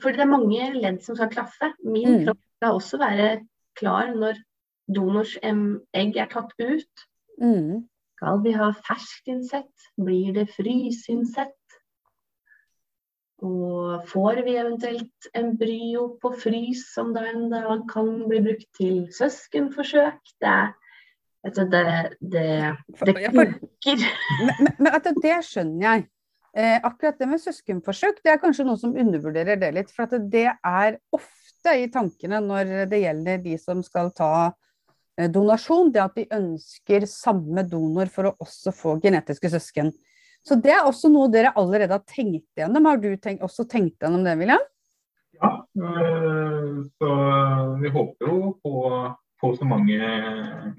for 0.00 0.14
det 0.14 0.24
er 0.24 0.30
mange 0.30 0.72
ledd 0.78 1.02
som 1.04 1.16
skal 1.16 1.30
klaffe. 1.32 1.72
Min 1.84 2.20
Mm. 2.20 2.24
kropp 2.26 2.42
skal 2.56 2.76
også 2.78 2.98
være 2.98 3.46
klar 3.76 4.14
når 4.14 4.38
donors 4.88 5.36
egg 5.42 6.16
er 6.16 6.26
tatt 6.26 6.52
ut. 6.58 7.06
Mm. 7.40 7.88
Skal 8.16 8.42
vi 8.44 8.52
ha 8.52 8.70
ferskt 8.72 9.26
innsett? 9.26 9.88
Blir 9.98 10.32
det 10.32 10.48
fryseinnsett? 10.54 11.58
Og 13.42 14.04
får 14.06 14.44
vi 14.46 14.54
eventuelt 14.54 15.28
embryo 15.34 16.18
på 16.22 16.30
frys 16.38 16.84
som 16.94 17.12
da 17.14 17.24
en 17.26 17.48
dag 17.50 17.88
kan 17.90 18.28
bli 18.28 18.38
brukt 18.44 18.68
til 18.78 19.08
søskenforsøk? 19.10 20.20
Det 20.38 20.48
er 20.48 20.70
vet 21.44 21.60
det, 21.72 21.84
det, 22.20 22.48
det 23.02 23.14
funker. 23.30 23.36
Men, 23.36 23.54
men, 24.46 24.72
men 24.78 24.90
at 24.94 25.08
det 25.22 25.38
skjønner 25.46 25.86
jeg. 25.86 26.08
Eh, 26.52 26.78
akkurat 26.84 27.16
det 27.16 27.26
med 27.30 27.40
søskenforsøk, 27.40 28.18
det 28.20 28.34
er 28.34 28.40
kanskje 28.40 28.66
noen 28.68 28.80
som 28.80 28.96
undervurderer 28.98 29.56
det 29.60 29.70
litt. 29.72 29.92
For 29.94 30.04
at 30.04 30.26
det 30.32 30.50
er 30.52 30.98
ofte 31.16 31.76
i 31.80 31.86
tankene 31.92 32.42
når 32.44 32.74
det 32.90 33.00
gjelder 33.06 33.40
de 33.40 33.56
som 33.60 33.80
skal 33.86 34.12
ta 34.16 34.32
eh, 35.16 35.30
donasjon, 35.32 35.92
det 35.94 36.02
at 36.04 36.18
de 36.18 36.26
ønsker 36.36 37.08
samme 37.08 37.64
donor 37.64 38.12
for 38.12 38.28
å 38.28 38.36
også 38.44 38.74
få 38.76 38.98
genetiske 39.00 39.52
søsken. 39.54 39.94
Så 40.44 40.58
det 40.60 40.74
er 40.74 40.84
også 40.84 41.08
noe 41.08 41.30
dere 41.32 41.54
allerede 41.56 41.96
har 41.96 42.04
tenkt 42.04 42.50
gjennom. 42.58 42.90
Har 42.90 43.00
du 43.00 43.12
tenkt, 43.16 43.44
også 43.46 43.64
tenkt 43.70 44.02
gjennom 44.02 44.26
det, 44.26 44.36
William? 44.40 44.62
Ja, 45.38 45.54
øh, 45.78 46.82
så 47.00 47.12
vi 47.80 47.90
håper 47.96 48.28
jo 48.28 48.52
på, 48.60 48.74
på 49.42 49.52
så 49.58 49.66
mange 49.68 49.98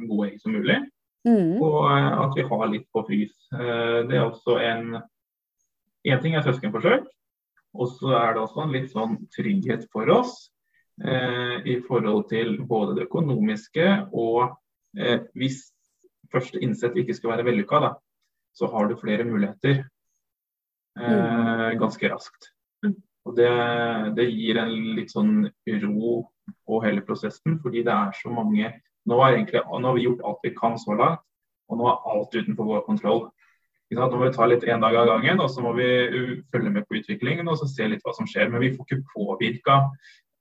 gode 0.08 0.30
egg 0.30 0.40
som 0.42 0.56
mulig. 0.56 0.80
Mm. 1.28 1.60
Og 1.64 1.80
øh, 1.88 2.12
at 2.26 2.38
vi 2.38 2.46
har 2.48 2.70
litt 2.72 2.88
på 2.92 3.04
frys. 3.08 3.36
Eh, 3.56 4.00
Det 4.10 4.18
er 4.18 4.26
også 4.26 4.60
en 4.60 5.02
Én 6.04 6.20
ting 6.20 6.36
er 6.36 6.44
søskenforsøk, 6.44 7.06
og 7.80 7.88
så 7.96 8.10
er 8.18 8.34
det 8.34 8.42
også 8.42 8.66
en 8.66 8.74
litt 8.74 8.90
sånn 8.92 9.14
trygghet 9.32 9.86
for 9.88 10.10
oss 10.12 10.34
eh, 11.00 11.64
i 11.64 11.78
forhold 11.88 12.26
til 12.28 12.58
både 12.68 12.98
det 12.98 13.06
økonomiske 13.08 13.86
og 14.12 14.58
eh, 15.00 15.24
hvis 15.32 15.62
første 16.34 16.60
innsett 16.60 16.98
ikke 17.00 17.16
skal 17.16 17.32
være 17.38 17.46
vellykka, 17.48 17.80
da, 17.80 17.94
så 18.52 18.68
har 18.74 18.92
du 18.92 18.98
flere 19.00 19.24
muligheter 19.24 19.80
eh, 21.00 21.72
ganske 21.80 22.12
raskt. 22.12 22.52
Og 23.24 23.38
det, 23.38 23.52
det 24.18 24.26
gir 24.32 24.60
en 24.60 24.74
litt 24.98 25.14
sånn 25.14 25.46
ro 25.86 26.16
på 26.68 26.80
hele 26.84 27.04
prosessen, 27.08 27.60
fordi 27.64 27.86
det 27.88 27.94
er 27.94 28.18
så 28.20 28.34
mange 28.34 28.74
Nå, 29.04 29.18
er 29.20 29.34
egentlig, 29.36 29.60
nå 29.68 29.84
har 29.84 29.96
vi 29.98 30.06
gjort 30.06 30.22
alt 30.24 30.46
vi 30.46 30.50
kan 30.56 30.78
så 30.80 30.96
langt, 30.96 31.20
og 31.68 31.76
nå 31.76 31.88
er 31.92 32.06
alt 32.08 32.36
utenfor 32.38 32.70
vår 32.70 32.86
kontroll. 32.86 33.26
Nå 33.92 34.06
må 34.14 34.22
vi 34.22 34.30
ta 34.32 34.46
litt 34.48 34.64
én 34.64 34.80
dag 34.80 34.96
av 34.96 35.10
gangen, 35.10 35.42
og 35.44 35.50
så 35.52 35.60
må 35.60 35.74
vi 35.76 35.88
følge 36.54 36.72
med 36.72 36.86
på 36.88 37.02
utviklingen 37.02 37.50
og 37.52 37.58
så 37.60 37.68
se 37.68 37.90
litt 37.92 38.00
hva 38.06 38.14
som 38.16 38.30
skjer. 38.30 38.48
Men 38.48 38.64
vi 38.64 38.72
får 38.78 38.88
ikke 38.88 39.10
påvirka 39.12 39.76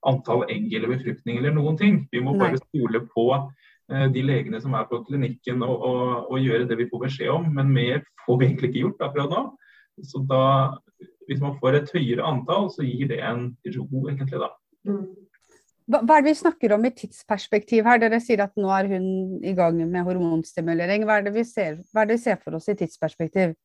antall 0.07 0.45
egg 0.51 0.71
eller 0.73 0.93
befruktning 0.95 1.39
eller 1.39 1.51
noen 1.55 1.77
ting. 1.79 1.99
Vi 2.11 2.21
må 2.23 2.37
bare 2.39 2.61
stole 2.61 3.03
på 3.11 3.27
eh, 3.35 4.07
de 4.15 4.23
legene 4.25 4.61
som 4.63 4.75
er 4.79 4.87
på 4.89 5.01
klinikken 5.07 5.63
og, 5.65 5.75
og, 5.75 6.31
og 6.31 6.39
gjøre 6.43 6.69
det 6.69 6.79
vi 6.79 6.89
får 6.91 7.05
beskjed 7.05 7.33
om. 7.35 7.51
Men 7.55 7.75
mer 7.75 8.01
får 8.25 8.39
vi 8.39 8.49
egentlig 8.49 8.71
ikke 8.71 8.85
gjort 8.87 9.05
akkurat 9.09 9.35
nå. 9.35 9.43
Så 10.07 10.23
da, 10.29 10.43
hvis 11.27 11.41
man 11.43 11.57
får 11.59 11.79
et 11.79 11.91
høyere 11.95 12.25
antall, 12.27 12.69
så 12.73 12.85
gir 12.85 13.09
det 13.11 13.19
en 13.23 13.51
ro, 13.75 14.07
egentlig, 14.09 14.39
da. 14.41 14.49
Mm. 14.87 15.03
Hva, 15.83 15.99
hva 15.99 16.15
er 16.15 16.23
det 16.23 16.31
vi 16.31 16.39
snakker 16.39 16.73
om 16.75 16.87
i 16.87 16.93
tidsperspektiv 16.95 17.87
her? 17.87 17.99
Dere 17.99 18.21
sier 18.23 18.45
at 18.45 18.55
nå 18.59 18.71
er 18.71 18.87
hun 18.93 19.05
i 19.43 19.51
gang 19.57 19.81
med 19.83 20.07
hormonstimulering. 20.07 21.03
Hva 21.07 21.19
er 21.19 21.27
det 21.27 21.35
vi 21.35 21.43
ser, 21.47 21.81
er 21.83 22.09
det 22.09 22.17
vi 22.17 22.23
ser 22.23 22.39
for 22.43 22.55
oss 22.59 22.69
i 22.71 22.77
tidsperspektiv? 22.79 23.55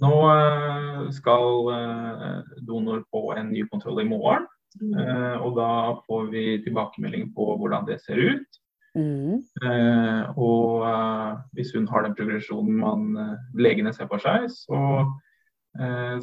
Nå 0.00 0.14
eh, 0.32 1.02
skal 1.16 1.70
eh, 1.76 2.56
donor 2.68 3.04
på 3.12 3.30
en 3.36 3.52
ny 3.52 3.64
kontroll 3.72 4.04
i 4.04 4.08
morgen. 4.08 4.48
Mm. 4.70 5.40
og 5.42 5.56
da 5.56 5.70
får 6.06 6.28
vi 6.30 6.42
tilbakemelding 6.62 7.32
på 7.34 7.42
hvordan 7.58 7.88
det 7.88 7.96
ser 8.04 8.20
ut. 8.22 8.60
Mm. 8.94 9.42
Eh, 9.62 10.38
og 10.38 10.86
eh, 10.86 11.40
hvis 11.54 11.72
hun 11.74 11.88
har 11.88 12.02
den 12.02 12.14
progresjonen 12.18 12.80
man 12.82 13.04
eh, 13.18 13.36
legene 13.58 13.92
ser 13.94 14.08
for 14.10 14.22
seg, 14.22 14.48
så 14.50 14.80
eh, 15.00 15.12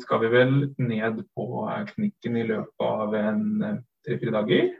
skal 0.01 0.19
vi 0.21 0.29
vel 0.33 0.53
ned 0.77 1.21
på 1.35 1.45
eh, 1.71 1.83
klinikken 1.87 2.37
i 2.37 2.45
løpet 2.49 2.83
av 2.83 3.15
en 3.15 3.43
eh, 3.63 3.77
tre-fire 4.05 4.33
dager. 4.35 4.71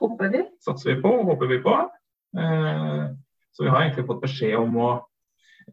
Håper 0.00 0.32
vi. 0.32 0.42
Satser 0.60 0.94
vi 0.94 1.02
på, 1.02 1.12
håper 1.24 1.52
vi 1.52 1.60
på. 1.64 1.76
Eh, 2.36 3.04
så 3.52 3.64
vi 3.64 3.72
har 3.72 3.82
egentlig 3.82 4.06
fått 4.06 4.24
beskjed 4.24 4.56
om 4.60 4.76
å 4.76 4.90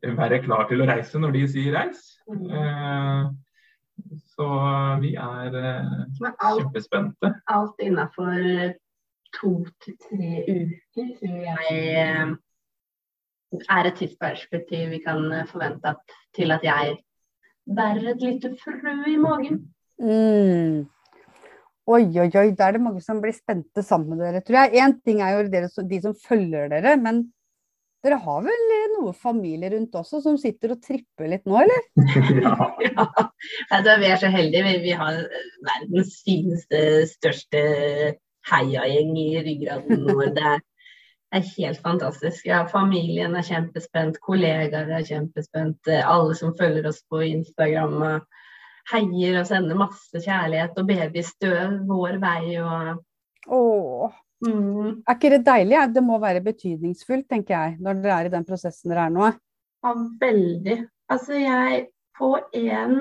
være 0.03 0.41
klar 0.45 0.69
til 0.69 0.81
å 0.81 0.87
reise 0.89 1.19
når 1.19 1.35
de 1.35 1.43
sier 1.51 1.75
reis. 1.75 2.05
Eh, 2.31 3.25
så 4.33 4.47
vi 5.03 5.13
er 5.19 5.59
eh, 5.59 5.91
alt, 6.31 6.63
kjempespente. 6.63 7.33
alt 7.51 7.83
innafor 7.83 8.73
to 9.33 9.53
til 9.83 9.97
tre 10.07 10.31
uker 10.47 11.13
tror 11.19 11.39
jeg 11.43 11.77
eh, 11.99 12.33
er 13.69 13.89
et 13.89 13.97
tidsperspektiv 13.99 14.93
vi 14.95 15.01
kan 15.03 15.25
eh, 15.31 15.47
forvente 15.49 15.93
at, 15.93 16.15
til 16.35 16.55
at 16.55 16.65
jeg 16.65 16.97
bærer 17.67 18.09
et 18.13 18.25
lite 18.25 18.53
frø 18.59 18.95
i 19.09 19.19
magen. 19.21 19.61
Mm. 20.01 20.83
Oi, 21.83 22.03
oi, 22.07 22.29
oi, 22.31 22.49
da 22.55 22.67
er 22.69 22.77
det 22.77 22.83
mange 22.83 23.01
som 23.03 23.19
blir 23.23 23.35
spente 23.35 23.83
sammen 23.83 24.15
med 24.15 24.23
dere, 24.23 24.41
tror 24.43 24.61
jeg. 24.61 24.83
Én 24.83 24.93
ting 25.03 25.19
er 25.21 25.35
jo 25.35 25.47
dere, 25.51 25.71
de 25.89 25.99
som 26.03 26.15
følger 26.15 26.71
dere, 26.71 26.95
men 26.99 27.25
dere 28.03 28.19
har 28.23 28.43
vel 28.43 28.63
noe 28.97 29.13
familie 29.15 29.71
rundt 29.73 29.95
også 29.95 30.21
som 30.23 30.37
sitter 30.39 30.75
og 30.75 30.81
tripper 30.83 31.29
litt 31.31 31.45
nå, 31.47 31.59
eller? 31.59 31.85
ja. 32.45 32.55
Ja, 32.87 33.07
altså, 33.69 33.97
vi 33.99 34.11
er 34.11 34.21
så 34.21 34.31
heldige. 34.31 34.63
Vi, 34.67 34.75
vi 34.87 34.95
har 34.99 35.19
verdens 35.67 36.17
fineste, 36.23 36.83
største 37.11 37.63
heiagjeng 38.51 39.15
i 39.19 39.29
ryggraden 39.43 40.07
vår. 40.07 40.31
Det 40.35 40.45
er, 40.53 40.63
er 41.33 41.45
helt 41.57 41.79
fantastisk. 41.81 42.45
Ja, 42.45 42.63
familien 42.69 43.35
er 43.35 43.45
kjempespent, 43.47 44.19
kollegaer 44.21 44.91
er 44.99 45.05
kjempespent. 45.07 45.87
eh, 45.87 46.03
Alle 46.09 46.35
som 46.35 46.53
følger 46.57 46.87
oss 46.89 47.01
på 47.09 47.21
Instagram 47.25 48.21
heier 48.91 49.39
og 49.39 49.47
sender 49.47 49.79
masse 49.79 50.19
kjærlighet 50.25 50.77
og 50.77 50.87
babystøv 50.89 51.77
vår 51.87 52.19
vei. 52.21 52.57
Og, 52.59 52.99
Åh, 53.47 54.11
mm, 54.45 55.03
er 55.07 55.15
ikke 55.17 55.31
det 55.33 55.45
deilig? 55.47 55.79
Det 55.95 56.03
må 56.03 56.19
være 56.19 56.43
betydningsfullt, 56.43 57.27
tenker 57.29 57.53
jeg, 57.55 57.77
når 57.79 58.01
dere 58.03 58.19
er 58.19 58.29
i 58.29 58.33
den 58.35 58.45
prosessen 58.47 58.91
dere 58.91 59.07
er 59.07 59.15
nå. 59.15 59.31
ja, 59.83 59.93
veldig. 60.21 60.77
Altså 61.11 61.33
jeg 61.39 61.87
På 62.13 62.35
en 62.53 62.91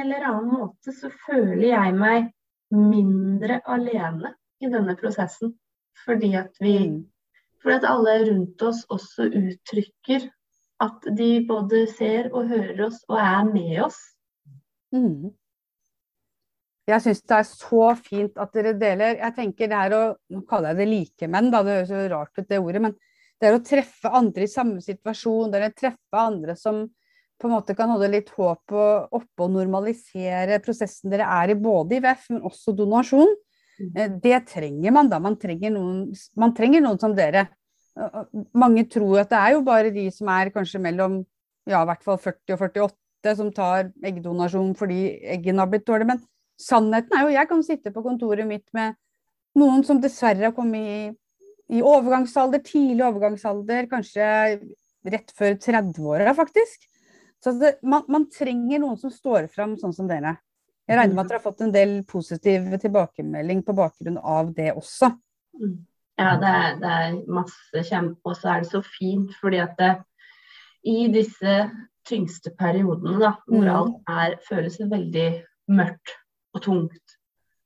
eller 0.00 0.22
annen 0.24 0.48
måte 0.48 0.94
så 0.96 1.10
føler 1.26 1.66
jeg 1.68 1.92
meg 1.92 2.30
mindre 2.72 3.58
alene 3.68 4.30
i 4.64 4.70
denne 4.72 4.94
prosessen. 4.96 5.52
Fordi 6.06 6.30
at 6.40 6.56
vi 6.58 6.78
Mm. 6.88 7.02
Fordi 7.62 7.78
at 7.78 7.86
alle 7.86 8.16
rundt 8.26 8.62
oss 8.66 8.82
også 8.90 9.28
uttrykker 9.30 10.26
at 10.82 11.06
de 11.18 11.30
både 11.46 11.84
ser 11.94 12.32
og 12.32 12.50
hører 12.50 12.88
oss 12.88 13.04
og 13.08 13.20
er 13.22 13.46
med 13.46 13.76
oss. 13.84 14.00
Mm. 14.92 15.30
Jeg 16.90 17.04
syns 17.04 17.22
det 17.22 17.36
er 17.36 17.46
så 17.46 17.84
fint 17.94 18.40
at 18.42 18.56
dere 18.56 18.74
deler. 18.74 19.20
Jeg 19.20 19.34
tenker 19.36 19.70
det 19.70 19.78
er 19.78 19.94
å 19.94 20.02
Nå 20.34 20.42
kaller 20.50 20.72
jeg 20.72 20.82
det 20.82 20.88
likemenn, 20.90 21.52
da, 21.52 21.62
det 21.62 21.76
høres 21.78 21.92
jo 21.94 22.08
rart 22.10 22.40
ut 22.40 22.48
det 22.50 22.58
ordet. 22.58 22.82
Men 22.88 22.96
det 23.38 23.48
er 23.48 23.58
å 23.58 23.62
treffe 23.66 24.10
andre 24.10 24.48
i 24.48 24.50
samme 24.50 24.82
situasjon. 24.82 25.52
Det 25.52 25.60
er 25.60 25.70
å 25.70 25.78
treffe 25.78 26.18
andre 26.18 26.58
som 26.58 26.82
på 27.42 27.48
en 27.48 27.56
måte 27.56 27.74
kan 27.78 27.90
holde 27.90 28.10
litt 28.10 28.28
håp 28.36 28.74
oppe 28.74 29.42
og 29.42 29.50
normalisere 29.50 30.60
prosessen 30.62 31.10
dere 31.10 31.26
er 31.40 31.54
i, 31.54 31.58
både 31.58 31.98
i 31.98 32.02
VF, 32.02 32.28
men 32.34 32.44
også 32.46 32.74
donasjon. 32.78 33.32
Eh, 33.80 34.08
Det 34.22 34.40
trenger 34.50 34.92
man 34.92 35.08
da. 35.08 35.18
Man 35.18 35.36
trenger 35.40 35.72
noen, 35.74 36.12
man 36.36 36.54
trenger 36.54 36.84
noen 36.84 37.00
som 37.00 37.14
dere. 37.16 37.48
Mange 38.56 38.86
tror 38.88 39.20
at 39.20 39.30
det 39.32 39.38
er 39.38 39.54
jo 39.56 39.62
bare 39.66 39.92
de 39.92 40.06
som 40.10 40.28
er 40.32 40.52
kanskje 40.54 40.80
mellom 40.80 41.20
ja, 41.68 41.82
i 41.82 41.86
hvert 41.86 42.02
fall 42.02 42.18
40 42.18 42.54
og 42.54 42.62
48 42.72 43.34
som 43.38 43.50
tar 43.54 43.90
eggdonasjon 44.02 44.72
fordi 44.74 45.02
eggene 45.36 45.62
har 45.62 45.70
blitt 45.70 45.86
dårlige. 45.86 46.14
Men 46.14 46.22
sannheten 46.58 47.16
er 47.16 47.26
jo 47.26 47.34
jeg 47.36 47.50
kan 47.50 47.66
sitte 47.66 47.92
på 47.94 48.04
kontoret 48.04 48.48
mitt 48.48 48.66
med 48.74 48.96
noen 49.58 49.84
som 49.84 50.00
dessverre 50.00 50.48
har 50.48 50.56
kommet 50.56 50.80
i, 50.80 51.02
i 51.76 51.82
overgangsalder, 51.84 52.62
tidlig 52.64 53.04
overgangsalder, 53.04 53.86
kanskje 53.90 54.24
rett 55.12 55.34
før 55.36 55.58
30-åra 55.60 56.32
faktisk. 56.38 56.88
Så 57.42 57.52
det, 57.58 57.76
man, 57.82 58.04
man 58.08 58.28
trenger 58.30 58.82
noen 58.82 58.98
som 59.00 59.12
står 59.12 59.48
fram 59.52 59.74
sånn 59.78 59.94
som 59.94 60.08
dere. 60.10 60.36
Jeg 60.88 60.98
regner 60.98 61.14
med 61.14 61.24
at 61.24 61.28
dere 61.30 61.38
har 61.38 61.44
fått 61.44 61.60
en 61.64 61.72
del 61.74 61.92
positiv 62.08 62.64
tilbakemelding 62.82 63.62
på 63.66 63.74
bakgrunn 63.78 64.18
av 64.18 64.50
det 64.56 64.72
også. 64.74 65.12
Ja, 66.18 66.32
det 66.40 66.50
er, 66.50 66.74
det 66.82 66.90
er 66.90 67.14
masse 67.32 67.84
kjempe, 67.88 68.20
og 68.28 68.36
så 68.36 68.50
er 68.56 68.64
det 68.64 68.70
så 68.72 68.82
fint 68.84 69.32
fordi 69.40 69.60
at 69.62 69.76
det, 69.78 69.92
i 70.84 71.06
disse 71.14 71.54
tyngste 72.08 72.50
periodene, 72.58 73.18
da, 73.22 73.36
hvor 73.46 73.62
Mm. 73.62 73.74
alt 73.76 73.96
er, 74.10 74.36
føles 74.48 74.78
veldig 74.80 75.28
mørkt 75.70 76.16
og 76.54 76.62
tungt, 76.62 77.16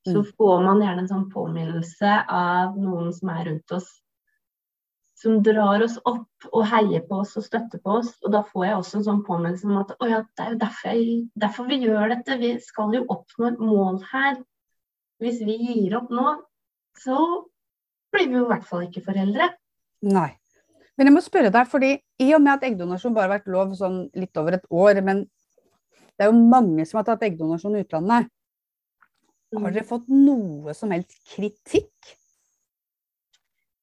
så 0.05 0.21
Mm. 0.21 0.31
får 0.37 0.63
man 0.63 0.81
gjerne 0.81 0.99
en 0.99 1.07
sånn 1.09 1.31
påminnelse 1.33 2.11
av 2.29 2.77
noen 2.77 3.11
som 3.13 3.29
er 3.29 3.45
rundt 3.49 3.71
oss, 3.71 3.89
som 5.17 5.39
drar 5.45 5.81
oss 5.81 5.97
opp 6.05 6.47
og 6.51 6.65
heier 6.69 7.01
på 7.07 7.21
oss 7.23 7.33
og 7.39 7.45
støtter 7.47 7.81
på 7.81 7.97
oss. 7.99 8.11
Og 8.21 8.33
da 8.35 8.43
får 8.45 8.65
jeg 8.67 8.77
også 8.77 8.99
en 8.99 9.05
sånn 9.07 9.23
påminnelse 9.25 9.69
om 9.69 9.79
at 9.81 9.93
å 9.97 10.09
ja, 10.09 10.21
det 10.37 10.43
er 10.45 10.51
jo 10.53 10.59
derfor, 10.61 10.89
jeg, 10.93 11.15
derfor 11.41 11.69
vi 11.71 11.79
gjør 11.81 12.13
dette. 12.13 12.37
Vi 12.41 12.51
skal 12.61 12.93
jo 12.93 13.05
oppnå 13.13 13.49
et 13.49 13.63
mål 13.63 14.01
her. 14.11 14.37
Hvis 15.23 15.39
vi 15.45 15.55
gir 15.57 15.95
opp 15.97 16.11
nå, 16.13 16.35
så 17.01 17.17
blir 18.13 18.29
vi 18.29 18.37
jo 18.37 18.43
i 18.45 18.51
hvert 18.51 18.67
fall 18.69 18.85
ikke 18.85 19.05
foreldre. 19.07 19.49
Nei. 20.05 20.29
Men 20.97 21.09
jeg 21.09 21.15
må 21.15 21.21
spørre 21.25 21.53
deg, 21.53 21.65
fordi 21.69 21.91
i 22.21 22.29
og 22.33 22.41
med 22.43 22.55
at 22.55 22.69
eggdonasjon 22.69 23.13
bare 23.17 23.27
har 23.27 23.35
vært 23.39 23.51
lov 23.53 23.73
sånn 23.77 23.99
litt 24.17 24.37
over 24.37 24.57
et 24.57 24.69
år, 24.73 25.01
men 25.05 25.25
det 26.17 26.25
er 26.25 26.31
jo 26.31 26.47
mange 26.53 26.85
som 26.89 27.01
har 27.01 27.05
tatt 27.09 27.25
eggdonasjon 27.25 27.77
i 27.77 27.83
utlandet. 27.85 28.29
Har 29.57 29.73
dere 29.73 29.85
fått 29.87 30.09
noe 30.11 30.73
som 30.77 30.93
helst 30.93 31.17
kritikk? 31.33 32.17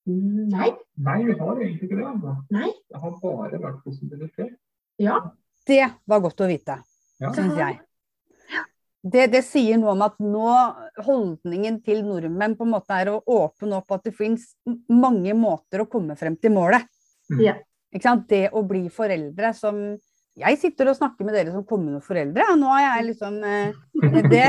Mm, 0.07 0.49
Nei. 0.53 0.69
Nei, 1.01 1.19
vi 1.25 1.33
har 1.39 1.57
egentlig 1.57 1.89
ikke 1.89 1.97
det. 1.97 2.05
Altså. 2.11 2.35
Nei. 2.53 2.71
Det 2.93 3.01
har 3.01 3.15
bare 3.23 3.61
vært 3.63 3.83
positivitet. 3.87 4.55
Ja. 5.01 5.19
Det 5.67 5.81
var 6.07 6.21
godt 6.21 6.43
å 6.45 6.49
vite, 6.51 6.79
Ja. 7.23 7.31
syns 7.33 7.57
jeg. 7.57 7.81
Det, 9.05 9.27
det 9.33 9.43
sier 9.45 9.77
noe 9.77 9.93
om 9.93 10.03
at 10.05 10.15
nå 10.21 10.49
holdningen 11.05 11.83
til 11.85 12.03
nordmenn 12.07 12.55
på 12.57 12.65
en 12.65 12.73
måte 12.73 12.97
er 12.97 13.11
å 13.13 13.19
åpne 13.21 13.77
opp 13.83 13.93
at 13.93 14.07
det 14.09 14.15
finnes 14.17 14.47
mange 14.89 15.35
måter 15.37 15.83
å 15.85 15.89
komme 15.93 16.17
frem 16.17 16.37
til 16.41 16.55
målet. 16.57 16.85
Mm. 17.33 17.41
Ja. 17.45 17.55
Ikke 17.93 18.09
sant? 18.09 18.25
Det 18.29 18.49
å 18.53 18.63
bli 18.67 18.87
foreldre 18.93 19.53
som 19.57 19.81
Jeg 20.35 20.59
sitter 20.59 20.89
og 20.91 20.97
snakker 20.99 21.23
med 21.25 21.37
dere 21.37 21.53
som 21.55 21.63
kommende 21.63 22.01
foreldre, 22.03 22.43
og 22.51 22.57
nå 22.59 22.73
er 22.75 22.83
jeg 22.89 23.05
liksom 23.13 23.37
eh, 23.47 23.77
det 24.33 24.49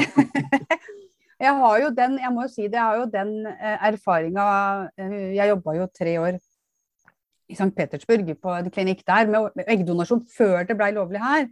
Jeg 1.42 1.52
har 1.60 1.80
jo 1.82 1.90
den, 1.92 2.16
jeg 2.22 2.32
må 2.32 2.46
jo 2.46 2.52
si 2.52 2.64
det, 2.64 2.78
jeg 2.78 2.86
har 2.86 3.00
jo 3.02 3.08
den 3.12 3.32
eh, 3.50 3.88
erfaringa 3.90 4.46
eh, 4.96 5.16
Jeg 5.36 5.50
jobba 5.52 5.74
jo 5.76 5.88
tre 5.92 6.14
år 6.22 6.38
i 7.52 7.58
St. 7.58 7.74
Petersburg 7.76 8.30
på 8.42 8.54
en 8.56 8.72
klinikk 8.74 9.04
der 9.06 9.28
med 9.30 9.60
eggdonasjon 9.68 10.24
før 10.32 10.64
det 10.66 10.78
blei 10.80 10.94
lovlig 10.96 11.20
her. 11.22 11.50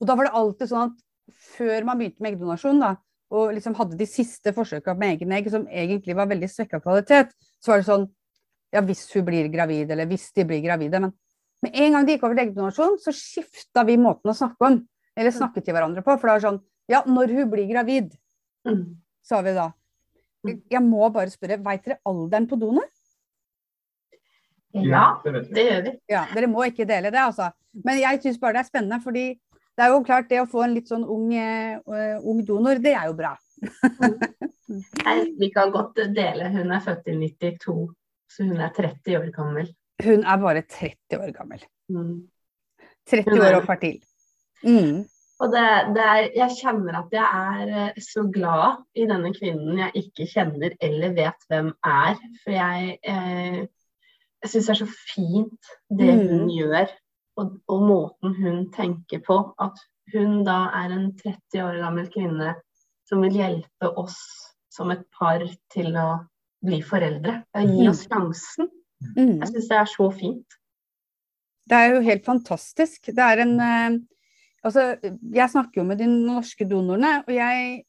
Og 0.00 0.08
da 0.08 0.16
var 0.16 0.26
det 0.26 0.38
alltid 0.40 0.70
sånn 0.72 0.88
at 0.88 1.34
før 1.54 1.84
man 1.86 2.00
begynte 2.00 2.24
med 2.24 2.32
eggdonasjon, 2.32 2.80
da, 2.82 2.94
og 3.30 3.52
liksom 3.54 3.76
hadde 3.78 3.98
de 4.00 4.08
siste 4.10 4.50
forsøka 4.56 4.96
med 4.98 5.20
egne 5.20 5.36
egg, 5.36 5.50
som 5.52 5.68
egentlig 5.68 6.16
var 6.18 6.26
veldig 6.32 6.48
svekka 6.50 6.80
kvalitet, 6.82 7.36
så 7.62 7.74
var 7.74 7.84
det 7.84 7.90
sånn 7.90 8.08
Ja, 8.70 8.84
hvis 8.86 9.02
hun 9.10 9.24
blir 9.26 9.48
gravid, 9.50 9.90
eller 9.90 10.06
hvis 10.06 10.28
de 10.30 10.44
blir 10.46 10.60
gravide. 10.62 11.00
Men 11.02 11.10
med 11.66 11.72
en 11.74 11.96
gang 11.96 12.04
de 12.06 12.14
gikk 12.14 12.24
over 12.28 12.36
til 12.38 12.44
eggdonasjon, 12.44 12.98
så 13.02 13.10
skifta 13.14 13.82
vi 13.86 13.96
måten 13.98 14.30
å 14.30 14.34
snakke 14.38 14.68
om, 14.68 14.76
eller 15.18 15.34
snakke 15.34 15.58
til 15.58 15.74
hverandre 15.74 16.04
på. 16.06 16.14
For 16.14 16.30
det 16.30 16.36
var 16.36 16.44
sånn 16.44 16.60
Ja, 16.90 17.04
når 17.06 17.34
hun 17.34 17.50
blir 17.50 17.66
gravid, 17.70 18.14
Mm. 18.66 18.99
Sa 19.22 19.40
vi 19.44 19.52
da. 19.56 19.68
Jeg 20.72 20.80
må 20.82 21.08
bare 21.12 21.30
spørre, 21.32 21.58
veit 21.64 21.84
dere 21.84 21.98
alderen 22.08 22.46
på 22.48 22.56
donor? 22.60 22.86
Ja, 24.72 25.04
det 25.24 25.64
gjør 25.66 25.82
vi. 25.88 25.92
Ja, 26.08 26.24
dere 26.34 26.48
må 26.50 26.62
ikke 26.68 26.86
dele 26.88 27.10
det, 27.10 27.18
altså. 27.20 27.50
Men 27.84 27.98
jeg 28.00 28.20
syns 28.22 28.38
bare 28.40 28.56
det 28.58 28.62
er 28.64 28.68
spennende, 28.70 29.00
fordi 29.02 29.24
det 29.34 29.84
er 29.86 29.92
jo 29.92 30.02
klart 30.06 30.28
det 30.30 30.40
å 30.42 30.48
få 30.50 30.62
en 30.64 30.74
litt 30.76 30.88
sånn 30.90 31.04
ung, 31.08 31.30
uh, 31.34 32.16
ung 32.28 32.40
donor, 32.46 32.78
det 32.82 32.94
er 32.94 33.08
jo 33.10 33.16
bra. 33.18 33.34
Nei, 35.04 35.16
vi 35.40 35.48
kan 35.52 35.72
godt 35.74 35.98
dele. 36.14 36.48
Hun 36.54 36.70
er 36.72 36.82
født 36.84 37.08
i 37.10 37.16
92, 37.18 37.76
så 38.30 38.46
hun 38.46 38.60
er 38.62 38.72
30 38.76 39.18
år 39.18 39.30
gammel. 39.34 39.70
Hun 40.04 40.22
er 40.24 40.40
bare 40.42 40.62
30 40.64 41.18
år 41.20 41.32
gammel. 41.36 41.64
Mm. 41.90 42.28
30 43.10 43.26
Hun 43.34 43.40
er- 43.40 43.48
år 43.50 43.58
og 43.60 43.66
fertil. 43.68 43.98
Mm. 44.62 45.02
Og 45.40 45.52
det, 45.54 45.66
det 45.96 46.04
er, 46.04 46.26
jeg 46.36 46.56
kjenner 46.58 46.98
at 46.98 47.14
jeg 47.16 47.24
er 47.24 47.70
eh, 47.86 48.00
så 48.04 48.26
glad 48.32 48.82
i 48.92 49.06
denne 49.08 49.30
kvinnen 49.32 49.78
jeg 49.80 50.02
ikke 50.02 50.26
kjenner 50.28 50.74
eller 50.84 51.14
vet 51.16 51.46
hvem 51.48 51.70
er. 51.86 52.18
For 52.42 52.52
jeg, 52.52 52.98
eh, 53.08 53.60
jeg 54.44 54.52
syns 54.52 54.68
det 54.68 54.74
er 54.74 54.80
så 54.82 54.90
fint 54.90 55.70
det 55.88 56.10
Mm. 56.10 56.26
hun 56.28 56.50
gjør, 56.52 56.92
og, 57.40 57.54
og 57.72 57.86
måten 57.88 58.36
hun 58.36 58.66
tenker 58.74 59.24
på. 59.24 59.38
At 59.60 59.80
hun 60.12 60.42
da 60.44 60.66
er 60.82 60.92
en 60.92 61.08
30 61.16 61.64
år 61.64 61.80
gammel 61.86 62.12
kvinne 62.12 62.54
som 63.08 63.24
vil 63.24 63.40
hjelpe 63.40 63.90
oss 63.98 64.20
som 64.70 64.92
et 64.92 65.06
par 65.16 65.42
til 65.72 65.96
å 65.96 66.08
bli 66.60 66.82
foreldre. 66.84 67.40
Gi 67.56 67.88
oss 67.88 68.04
sjansen. 68.04 68.68
Mm. 69.16 69.40
Jeg 69.40 69.54
syns 69.54 69.72
det 69.72 69.78
er 69.80 69.88
så 69.88 70.10
fint. 70.12 70.60
Det 71.70 71.78
er 71.78 71.94
jo 71.94 72.04
helt 72.04 72.26
fantastisk. 72.26 73.08
Det 73.08 73.24
er 73.24 73.40
en 73.46 73.56
eh, 73.64 74.00
Altså, 74.66 74.90
jeg 75.32 75.52
snakker 75.52 75.80
jo 75.80 75.86
med 75.88 76.00
de 76.02 76.08
norske 76.10 76.66
donorene, 76.68 77.20
og 77.24 77.32
jeg, 77.32 77.80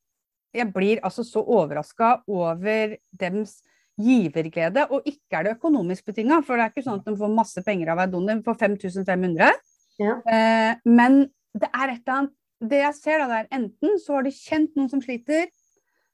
jeg 0.55 0.71
blir 0.71 1.01
altså 1.03 1.25
så 1.27 1.43
overraska 1.43 2.21
over 2.31 2.95
dems 3.19 3.57
giverglede. 3.99 4.87
Og 4.89 5.07
ikke 5.07 5.39
er 5.39 5.47
det 5.47 5.55
økonomisk 5.57 6.07
betinga, 6.11 6.41
for 6.45 6.57
det 6.57 6.65
er 6.65 6.73
ikke 6.73 6.85
sånn 6.85 7.01
at 7.01 7.09
de 7.09 7.17
får 7.19 7.33
masse 7.35 7.63
penger 7.65 7.91
av 7.91 7.99
hver 7.99 8.11
donor. 8.13 8.39
De 8.39 8.47
får 8.47 8.59
5500. 8.63 9.57
Ja. 10.01 10.19
Eh, 10.25 10.75
men 10.87 11.25
det 11.57 11.67
er 11.67 11.91
et 11.91 11.99
eller 11.99 12.15
annet 12.21 12.37
Det 12.61 12.77
jeg 12.77 12.95
ser 12.95 13.19
da, 13.19 13.25
det 13.27 13.37
er 13.39 13.57
enten 13.57 13.97
så 13.99 14.13
har 14.15 14.25
de 14.25 14.31
kjent 14.31 14.75
noen 14.77 14.89
som 14.91 15.01
sliter, 15.01 15.47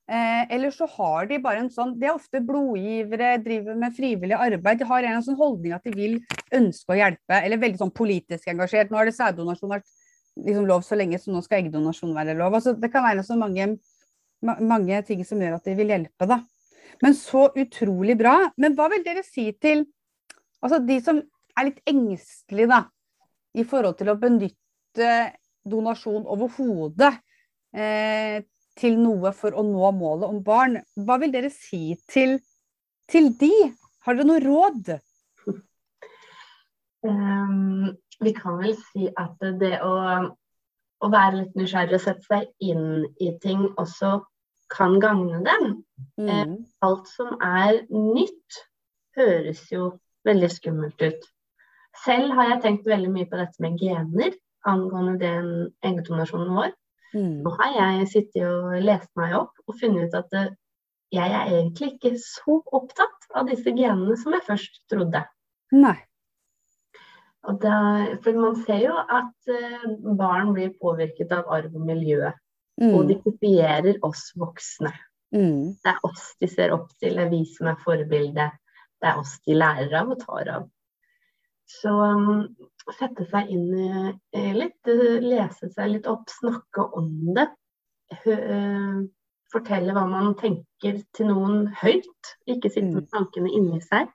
eh, 0.08 0.44
eller 0.56 0.72
så 0.72 0.88
har 0.94 1.28
de 1.28 1.42
bare 1.44 1.60
en 1.60 1.70
sånn 1.72 1.92
De 2.00 2.08
er 2.08 2.16
ofte 2.16 2.40
blodgivere, 2.40 3.34
driver 3.44 3.76
med 3.76 3.96
frivillig 3.96 4.38
arbeid. 4.38 4.80
De 4.80 4.88
har 4.88 5.04
en 5.04 5.26
sånn 5.26 5.40
holdning 5.40 5.76
at 5.76 5.84
de 5.84 5.92
vil 5.92 6.22
ønske 6.56 6.96
å 6.96 6.98
hjelpe, 6.98 7.42
eller 7.42 7.60
veldig 7.60 7.82
sånn 7.84 7.92
politisk 7.92 8.48
engasjert. 8.48 8.90
Nå 8.90 9.00
har 9.02 9.12
det 9.12 9.18
sæddonasjon 9.20 9.76
vært 9.76 9.92
liksom 10.46 10.68
lov 10.70 10.84
så 10.86 10.98
lenge, 11.00 11.20
så 11.22 11.32
nå 11.34 11.42
skal 11.46 11.64
eggdonasjon 11.64 12.16
være 12.16 12.36
lov. 12.38 12.58
Altså, 12.60 12.76
det 12.78 12.92
kan 12.94 13.06
være 13.06 13.26
så 13.26 13.38
mange, 13.40 13.78
ma 14.46 14.58
mange 14.62 15.02
ting 15.08 15.24
som 15.26 15.42
gjør 15.42 15.58
at 15.58 15.68
de 15.68 15.76
vil 15.78 15.94
hjelpe, 15.94 16.28
da. 16.30 16.42
Men 17.04 17.16
så 17.18 17.48
utrolig 17.58 18.18
bra. 18.18 18.36
Men 18.58 18.76
hva 18.78 18.90
vil 18.94 19.06
dere 19.06 19.24
si 19.26 19.50
til 19.62 19.86
altså 20.64 20.80
de 20.82 20.98
som 21.04 21.22
er 21.58 21.70
litt 21.70 21.82
engstelige, 21.90 22.70
da, 22.70 22.84
i 23.58 23.66
forhold 23.68 23.98
til 24.00 24.12
å 24.14 24.20
benytte 24.20 25.10
donasjon 25.68 26.28
overhodet 26.30 27.12
eh, 27.76 28.40
til 28.78 28.98
noe 29.02 29.34
for 29.36 29.58
å 29.58 29.66
nå 29.66 29.92
målet 29.98 30.30
om 30.30 30.42
barn? 30.46 30.80
Hva 30.98 31.20
vil 31.22 31.34
dere 31.34 31.52
si 31.54 31.98
til, 32.10 32.38
til 33.10 33.32
de? 33.40 33.54
Har 34.06 34.18
dere 34.18 34.30
noe 34.30 34.44
råd? 34.44 34.98
Ehm, 37.08 37.92
vi 38.24 38.34
kan 38.36 38.58
vel 38.62 38.74
si 38.80 39.10
at 39.20 39.44
det 39.62 39.78
å, 39.86 39.94
å 41.04 41.12
være 41.14 41.44
litt 41.44 41.60
nysgjerrig 41.60 42.00
og 42.00 42.04
sette 42.04 42.26
seg 42.28 42.48
inn 42.64 43.06
i 43.22 43.32
ting 43.44 43.68
også 43.78 44.18
kan 44.74 44.98
gagne 45.00 45.44
dem. 45.46 45.70
Mm. 46.20 46.58
Alt 46.84 47.08
som 47.14 47.38
er 47.44 47.84
nytt, 47.94 48.64
høres 49.18 49.64
jo 49.72 49.94
veldig 50.28 50.50
skummelt 50.54 51.02
ut. 51.02 51.24
Selv 52.04 52.36
har 52.38 52.52
jeg 52.52 52.64
tenkt 52.66 52.90
veldig 52.90 53.10
mye 53.14 53.30
på 53.30 53.40
dette 53.40 53.64
med 53.64 53.80
gener 53.82 54.36
angående 54.68 55.16
den 55.22 55.50
eggdonasjonen 55.86 56.54
vår. 56.58 56.74
Mm. 57.16 57.42
Nå 57.46 57.54
har 57.62 57.76
jeg 57.78 58.10
sittet 58.12 58.44
og 58.46 58.76
lest 58.84 59.10
meg 59.20 59.36
opp 59.38 59.56
og 59.66 59.78
funnet 59.80 60.10
ut 60.10 60.18
at 60.20 60.36
eh, 60.38 60.50
jeg 61.16 61.32
er 61.32 61.54
egentlig 61.54 61.94
ikke 61.94 62.14
så 62.20 62.60
opptatt 62.76 63.30
av 63.38 63.48
disse 63.48 63.72
genene 63.72 64.18
som 64.20 64.36
jeg 64.36 64.44
først 64.48 64.82
trodde. 64.92 65.24
Nei. 65.72 65.96
Da, 67.48 67.76
for 68.24 68.34
man 68.36 68.56
ser 68.66 68.82
jo 68.84 68.96
at 68.98 69.48
eh, 69.48 69.86
barn 70.20 70.54
blir 70.54 70.74
påvirket 70.82 71.32
av 71.32 71.48
arv 71.48 71.76
og 71.76 71.86
miljø. 71.88 72.32
Og 72.78 73.08
de 73.08 73.16
Mm. 73.16 73.22
kopierer 73.24 73.96
oss 74.04 74.34
voksne. 74.38 74.92
Mm. 75.34 75.74
Det 75.82 75.90
er 75.94 75.98
oss 76.04 76.36
de 76.40 76.48
ser 76.48 76.72
opp 76.76 76.90
til, 77.00 77.16
det 77.16 77.24
er 77.26 77.30
vi 77.32 77.40
som 77.46 77.68
er 77.72 77.80
forbildet. 77.82 78.52
Det 79.02 79.08
er 79.10 79.18
oss 79.18 79.40
de 79.48 79.56
lærer 79.56 79.94
av 79.98 80.12
og 80.12 80.20
tar 80.20 80.50
av. 80.50 80.68
Så 81.68 81.90
um, 81.90 82.56
sette 83.00 83.26
seg 83.32 83.50
inn 83.50 83.74
i 84.34 84.54
litt, 84.54 84.88
eh, 84.88 85.18
lese 85.24 85.72
seg 85.74 85.90
litt 85.96 86.08
opp, 86.08 86.28
snakke 86.30 86.86
om 86.96 87.34
det. 87.34 87.48
Hø, 88.24 88.32
eh, 88.32 89.02
fortelle 89.52 89.94
hva 89.96 90.06
man 90.08 90.36
tenker 90.36 91.02
til 91.14 91.28
noen 91.32 91.68
høyt. 91.82 92.36
Ikke 92.48 92.70
sitte 92.70 92.94
med 92.94 93.08
Mm. 93.08 93.12
tankene 93.16 93.52
inni 93.52 93.82
seg. 93.82 94.08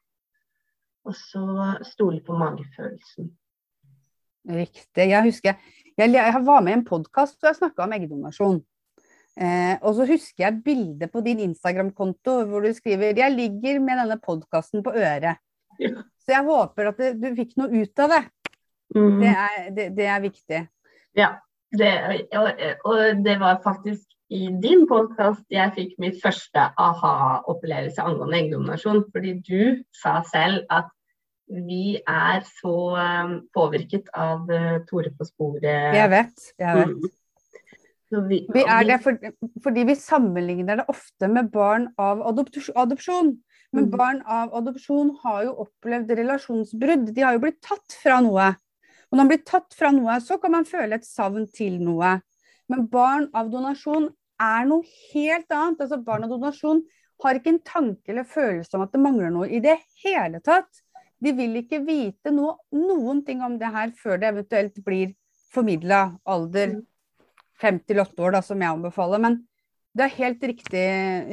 Og 1.13 1.19
så 1.19 1.45
stole 1.85 2.23
på 2.25 2.37
magefølelsen. 2.41 3.31
Riktig. 4.49 5.05
Jeg 5.11 5.23
husker 5.27 5.55
jeg, 5.99 6.13
jeg 6.15 6.45
var 6.47 6.63
med 6.65 6.73
i 6.73 6.77
en 6.79 6.85
podkast 6.89 7.37
hvor 7.37 7.51
jeg 7.51 7.59
snakka 7.59 7.85
om 7.85 7.93
eggdonasjon. 7.93 8.63
Eh, 9.37 9.75
og 9.81 9.97
så 9.97 10.07
husker 10.09 10.47
jeg 10.47 10.63
bildet 10.65 11.13
på 11.13 11.21
din 11.25 11.41
Instagram-konto 11.45 12.43
hvor 12.49 12.65
du 12.65 12.73
skriver 12.73 13.13
'Jeg 13.17 13.33
ligger 13.33 13.81
med 13.81 14.01
denne 14.01 14.19
podkasten 14.21 14.83
på 14.83 14.93
øret'. 14.93 15.37
Ja. 15.81 16.03
Så 16.25 16.33
jeg 16.33 16.45
håper 16.45 16.89
at 16.89 16.97
det, 16.97 17.13
du 17.21 17.37
fikk 17.37 17.57
noe 17.57 17.83
ut 17.83 17.99
av 17.99 18.09
det. 18.09 18.23
Mm. 18.97 19.21
Det 19.21 19.29
er, 19.29 19.71
det, 19.77 19.87
det 19.97 20.07
er 20.07 20.21
viktig. 20.21 20.69
Ja. 21.17 21.29
Det, 21.73 21.93
og, 22.37 22.49
og 22.85 23.25
det 23.25 23.41
var 23.41 23.61
faktisk 23.65 24.05
i 24.33 24.49
din 24.63 24.87
podkast 24.89 25.45
jeg 25.53 25.73
fikk 25.77 25.95
mitt 26.01 26.19
første 26.23 26.67
aha-opplevelse 26.81 28.01
angående 28.01 28.39
eggdonasjon. 28.43 29.05
Fordi 29.13 29.33
du 29.41 29.85
sa 30.03 30.21
selv 30.29 30.65
at 30.71 30.93
vi 31.53 31.99
er 32.09 32.45
så 32.61 32.77
um, 32.97 33.35
påvirket 33.55 34.09
av 34.17 34.49
uh, 34.51 34.79
Tore 34.89 35.13
på 35.17 35.27
sporet. 35.29 35.97
Jeg 35.97 36.11
vet. 36.13 36.47
Jeg 36.63 36.79
vet. 36.79 36.97
Mm. 36.97 37.19
Vi, 38.29 38.43
Vi 38.53 38.63
er 38.69 38.85
det 38.85 38.99
for, 39.01 39.17
fordi 39.65 39.87
vi 39.89 39.95
sammenligner 39.97 40.83
det 40.83 40.85
ofte 40.93 41.31
med 41.33 41.49
barn 41.53 41.89
av 42.01 42.21
adopsjon. 42.29 43.39
Men 43.73 43.85
Mm. 43.87 43.97
barn 43.97 44.23
av 44.29 44.53
adopsjon 44.55 45.15
har 45.23 45.45
jo 45.47 45.53
opplevd 45.65 46.11
relasjonsbrudd. 46.19 47.15
De 47.15 47.23
har 47.25 47.33
jo 47.33 47.41
blitt 47.41 47.63
tatt 47.65 47.97
fra 48.03 48.21
noe. 48.21 48.51
Og 49.09 49.17
når 49.17 49.23
man 49.23 49.31
blir 49.31 49.45
tatt 49.49 49.73
fra 49.73 49.91
noe, 49.91 50.19
så 50.21 50.37
kan 50.41 50.53
man 50.53 50.69
føle 50.69 50.95
et 50.95 51.09
savn 51.09 51.47
til 51.49 51.79
noe. 51.81 52.21
Men 52.69 52.87
barn 52.87 53.31
av 53.35 53.49
donasjon 53.53 54.11
er 54.41 54.67
noe 54.69 54.85
helt 55.13 55.51
annet. 55.51 55.81
Altså 55.81 56.05
Barn 56.05 56.25
av 56.25 56.31
donasjon 56.35 56.83
har 57.23 57.39
ikke 57.39 57.55
en 57.55 57.63
tanke 57.65 58.13
eller 58.13 58.29
følelse 58.29 58.77
om 58.77 58.85
at 58.85 58.93
det 58.93 59.01
mangler 59.01 59.33
noe 59.33 59.49
i 59.49 59.61
det 59.65 59.79
hele 60.05 60.41
tatt. 60.45 60.69
De 61.23 61.33
vil 61.39 61.61
ikke 61.61 61.79
vite 61.87 62.33
noe, 62.35 62.57
noen 62.75 63.23
ting 63.27 63.43
om 63.47 63.55
det 63.61 63.71
her 63.71 63.93
før 63.99 64.19
det 64.19 64.33
eventuelt 64.33 64.81
blir 64.85 65.15
formidla 65.53 66.19
alder 66.27 66.79
Mm. 66.79 66.87
fem 67.63 67.79
til 67.79 68.01
åtte 68.03 68.19
år, 68.19 68.33
da, 68.33 68.41
som 68.43 68.59
jeg 68.59 68.73
anbefaler. 68.73 69.21
Men 69.21 69.37
det 69.95 70.07
er 70.07 70.17
helt 70.17 70.41
riktig, 70.43 70.87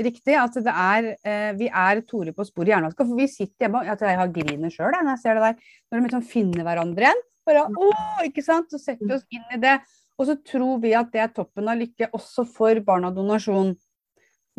riktig 0.04 0.36
at 0.38 0.54
det 0.54 0.74
er, 0.74 1.08
eh, 1.24 1.54
vi 1.58 1.70
er 1.72 2.02
Tore 2.02 2.34
på 2.36 2.46
sporet 2.46 2.68
i 2.70 2.74
hjernevaska. 2.74 3.08
For 3.08 3.16
vi 3.16 3.28
sitter 3.28 3.66
hjemme 3.66 3.80
og 3.80 3.86
jeg, 3.88 3.98
jeg 4.00 4.20
har 4.20 4.28
griner 4.36 4.70
sjøl 4.70 4.92
når 4.92 5.10
jeg 5.16 5.22
ser 5.24 5.34
det 5.40 5.44
der. 5.48 5.56
Når 5.90 5.98
de 5.98 6.04
liksom 6.06 6.26
finner 6.28 6.64
hverandre 6.68 7.08
igjen. 7.08 7.22
Bare, 7.48 7.66
å, 7.66 7.90
ikke 8.28 8.44
sant? 8.44 8.70
Så 8.70 8.78
setter 8.78 9.08
vi 9.08 9.16
oss 9.16 9.26
inn 9.32 9.48
i 9.56 9.58
det. 9.58 9.80
Og 10.20 10.28
så 10.28 10.36
tror 10.44 10.82
vi 10.84 10.94
at 10.94 11.10
det 11.14 11.22
er 11.24 11.32
toppen 11.34 11.72
av 11.72 11.80
lykke 11.80 12.12
også 12.12 12.46
for 12.46 12.76
barna 12.86 13.10
donasjon. 13.16 13.72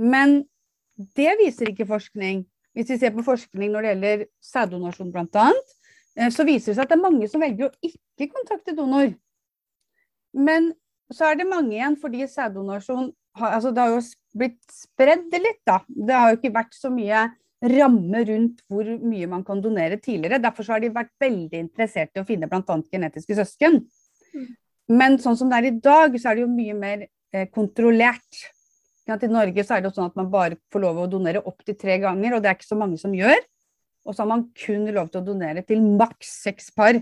Men 0.01 0.41
det 1.15 1.37
viser 1.39 1.71
ikke 1.71 1.87
forskning. 1.87 2.47
Hvis 2.77 2.93
vi 2.93 2.99
ser 3.01 3.15
på 3.15 3.25
forskning 3.27 3.73
når 3.73 3.83
det 3.83 3.93
gjelder 3.95 4.27
sæddonasjon 4.47 5.13
bl.a., 5.15 5.47
så 6.31 6.45
viser 6.47 6.73
det 6.73 6.77
seg 6.77 6.85
at 6.85 6.93
det 6.93 6.99
er 6.99 7.03
mange 7.03 7.29
som 7.31 7.43
velger 7.43 7.69
å 7.69 7.87
ikke 7.87 8.31
kontakte 8.35 8.75
donor. 8.77 9.13
Men 10.37 10.73
så 11.11 11.31
er 11.31 11.41
det 11.41 11.49
mange 11.51 11.75
igjen 11.75 11.97
fordi 11.99 12.27
sæddonasjon 12.31 13.11
har, 13.39 13.57
altså 13.57 13.71
det 13.75 13.83
har 13.83 13.95
jo 13.95 14.01
blitt 14.39 14.75
spredd 14.75 15.35
litt, 15.35 15.63
da. 15.67 15.81
Det 15.87 16.17
har 16.17 16.33
jo 16.33 16.41
ikke 16.41 16.55
vært 16.55 16.75
så 16.77 16.91
mye 16.93 17.29
ramme 17.61 18.23
rundt 18.27 18.63
hvor 18.71 18.89
mye 19.05 19.29
man 19.31 19.45
kan 19.47 19.61
donere 19.63 19.99
tidligere. 20.01 20.41
Derfor 20.43 20.67
så 20.67 20.77
har 20.77 20.83
de 20.85 20.93
vært 20.95 21.13
veldig 21.21 21.61
interessert 21.61 22.17
i 22.17 22.23
å 22.23 22.29
finne 22.29 22.49
bl.a. 22.51 22.79
genetiske 22.93 23.37
søsken. 23.39 23.83
Mm. 24.35 24.49
Men 25.01 25.19
sånn 25.23 25.39
som 25.39 25.51
det 25.51 25.61
er 25.61 25.69
i 25.69 25.77
dag, 25.83 26.17
så 26.19 26.31
er 26.31 26.39
det 26.39 26.47
jo 26.47 26.53
mye 26.53 26.77
mer 26.79 27.05
eh, 27.07 27.47
kontrollert. 27.53 28.43
I 29.11 29.31
Norge 29.31 29.65
så 29.67 29.77
er 29.77 29.83
det 29.83 29.91
jo 29.91 29.97
sånn 29.97 30.11
at 30.11 30.19
man 30.19 30.29
bare 30.33 30.59
får 30.73 30.85
lov 30.85 31.01
å 31.03 31.09
donere 31.11 31.43
opptil 31.49 31.77
tre 31.79 31.99
ganger, 32.03 32.37
og 32.37 32.43
det 32.43 32.51
er 32.51 32.59
ikke 32.59 32.69
så 32.69 32.79
mange 32.79 32.99
som 33.01 33.15
gjør. 33.17 33.39
Og 34.07 34.15
så 34.15 34.23
har 34.23 34.31
man 34.31 34.47
kun 34.57 34.87
lov 34.95 35.11
til 35.11 35.21
å 35.21 35.27
donere 35.27 35.65
til 35.67 35.83
maks 35.85 36.31
seks 36.47 36.71
par. 36.77 36.99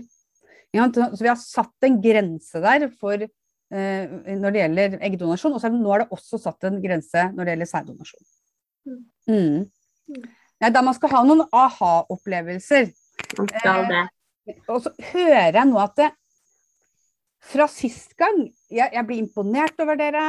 Så 0.69 1.21
vi 1.21 1.29
har 1.29 1.39
satt 1.39 1.87
en 1.87 1.97
grense 2.01 2.61
der 2.61 2.87
for 2.99 3.23
eh, 3.23 4.11
når 4.37 4.53
det 4.53 4.61
gjelder 4.63 4.97
eggdonasjon, 5.07 5.55
og 5.55 5.61
så 5.61 5.69
er 5.69 5.75
det, 5.75 5.81
nå 5.81 5.95
er 5.95 6.03
det 6.03 6.17
også 6.17 6.41
satt 6.41 6.69
en 6.69 6.81
grense 6.83 7.25
når 7.33 7.45
det 7.45 7.55
gjelder 7.55 7.71
sæddonasjon. 7.71 8.27
Mm. 8.89 9.01
Mm. 9.29 10.29
Nei, 10.59 10.71
da 10.75 10.83
man 10.83 10.97
skal 10.97 11.13
ha 11.13 11.23
noen 11.25 11.45
aha-opplevelser. 11.55 12.89
Eh. 13.39 13.99
Og 14.67 14.81
så 14.83 14.91
hører 15.11 15.59
jeg 15.61 15.67
nå 15.69 15.79
at 15.81 15.97
det, 15.99 16.09
fra 17.49 17.69
sist 17.71 18.17
gang 18.19 18.41
jeg, 18.67 18.89
jeg 18.91 19.03
blir 19.07 19.21
imponert 19.21 19.79
over 19.79 19.97
dere. 19.99 20.23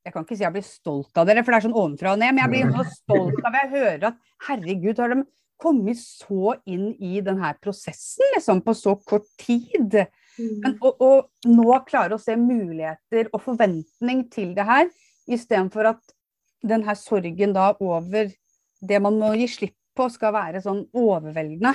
Jeg 0.00 0.14
kan 0.14 0.24
ikke 0.24 0.36
si 0.38 0.44
jeg 0.46 0.54
blir 0.54 0.64
stolt 0.64 1.20
av 1.20 1.26
dere, 1.28 1.42
for 1.44 1.52
det 1.52 1.58
er 1.58 1.66
sånn 1.66 1.76
ovenfra 1.76 2.14
og 2.14 2.22
ned. 2.22 2.32
Men 2.32 2.42
jeg 2.46 2.52
blir 2.54 2.72
så 2.72 2.86
stolt 2.94 3.44
av 3.44 3.58
Jeg 3.58 3.72
hører 3.74 4.06
at 4.10 4.22
herregud, 4.46 5.02
har 5.02 5.12
de 5.12 5.24
kommet 5.60 6.00
så 6.00 6.54
inn 6.64 6.94
i 6.96 7.20
denne 7.24 7.50
prosessen 7.60 8.32
liksom, 8.34 8.62
på 8.64 8.74
så 8.78 8.96
kort 9.04 9.28
tid? 9.40 9.98
Men, 10.40 10.78
og, 10.80 11.02
og 11.04 11.50
nå 11.52 11.76
klare 11.88 12.16
å 12.16 12.22
se 12.22 12.36
muligheter 12.40 13.28
og 13.28 13.42
forventning 13.44 14.24
til 14.32 14.54
det 14.56 14.64
her, 14.64 14.88
istedenfor 15.28 15.92
at 15.92 16.16
denne 16.64 16.94
sorgen 16.96 17.52
da 17.56 17.74
over 17.80 18.32
det 18.80 19.02
man 19.04 19.18
må 19.20 19.34
gi 19.36 19.48
slipp 19.52 19.76
på, 19.96 20.08
skal 20.12 20.32
være 20.32 20.62
sånn 20.64 20.86
overveldende. 20.96 21.74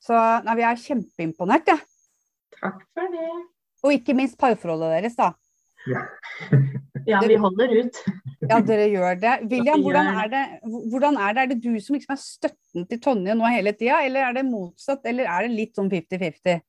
Så 0.00 0.16
nei, 0.46 0.56
vi 0.56 0.64
er 0.64 0.80
kjempeimponert, 0.80 1.68
jeg. 1.68 1.82
Ja. 1.82 2.70
Takk 2.70 2.84
for 2.96 3.12
det. 3.12 3.28
Og 3.84 3.92
ikke 3.92 4.16
minst 4.16 4.38
parforholdet 4.40 4.94
deres, 4.96 5.16
da. 5.18 5.32
Ja, 5.86 6.06
vi 7.06 7.40
holder 7.40 7.76
ut. 7.80 8.00
Ja, 8.46 8.60
dere 8.62 8.84
gjør 8.92 9.16
det. 9.18 9.32
William, 9.50 9.80
hvordan 9.82 10.08
er 10.20 10.28
det? 10.30 10.40
Hvordan 10.92 11.16
er 11.18 11.32
det? 11.34 11.42
Er 11.42 11.48
det 11.50 11.56
du 11.64 11.80
som 11.82 11.96
liksom 11.96 12.12
er 12.14 12.18
støtten 12.20 12.84
til 12.86 13.00
Tonje 13.02 13.34
nå 13.34 13.48
hele 13.50 13.72
tida, 13.74 14.02
eller 14.06 14.28
er 14.28 14.36
det 14.36 14.44
motsatt? 14.46 15.06
Eller 15.08 15.26
er 15.32 15.46
det 15.46 15.56
litt 15.56 15.78
sånn 15.78 15.88
50-50? 15.90 16.60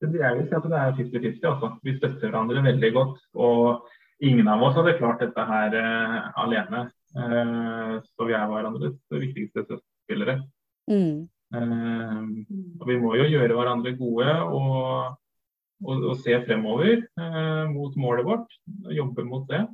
Jeg 0.00 0.38
vil 0.38 0.46
si 0.48 0.56
at 0.56 0.66
det 0.70 0.80
er 0.80 0.96
50-50. 0.96 1.46
Altså. 1.50 1.70
Vi 1.86 1.94
støtter 1.98 2.30
hverandre 2.30 2.64
veldig 2.66 2.90
godt. 2.96 3.20
Og 3.34 3.88
ingen 4.24 4.50
av 4.50 4.62
oss 4.66 4.76
hadde 4.78 4.96
klart 4.98 5.22
dette 5.22 5.46
her 5.52 5.78
uh, 5.78 6.18
alene. 6.42 6.84
Uh, 7.14 7.98
så 8.04 8.28
vi 8.28 8.36
er 8.36 8.50
hverandres 8.50 8.96
viktigste 9.12 9.66
støttespillere. 9.66 10.40
Mm. 10.90 11.26
Uh, 11.54 12.22
og 12.80 12.90
vi 12.90 12.98
må 13.00 13.14
jo 13.18 13.28
gjøre 13.28 13.56
hverandre 13.56 13.94
gode 13.98 14.34
og, 14.50 15.16
og, 15.84 16.04
og 16.10 16.14
se 16.22 16.36
fremover 16.46 17.04
mot 17.72 17.96
målet 18.00 18.26
vårt. 18.26 18.54
Jobbe 18.94 19.24
mot 19.26 19.46
det. 19.50 19.64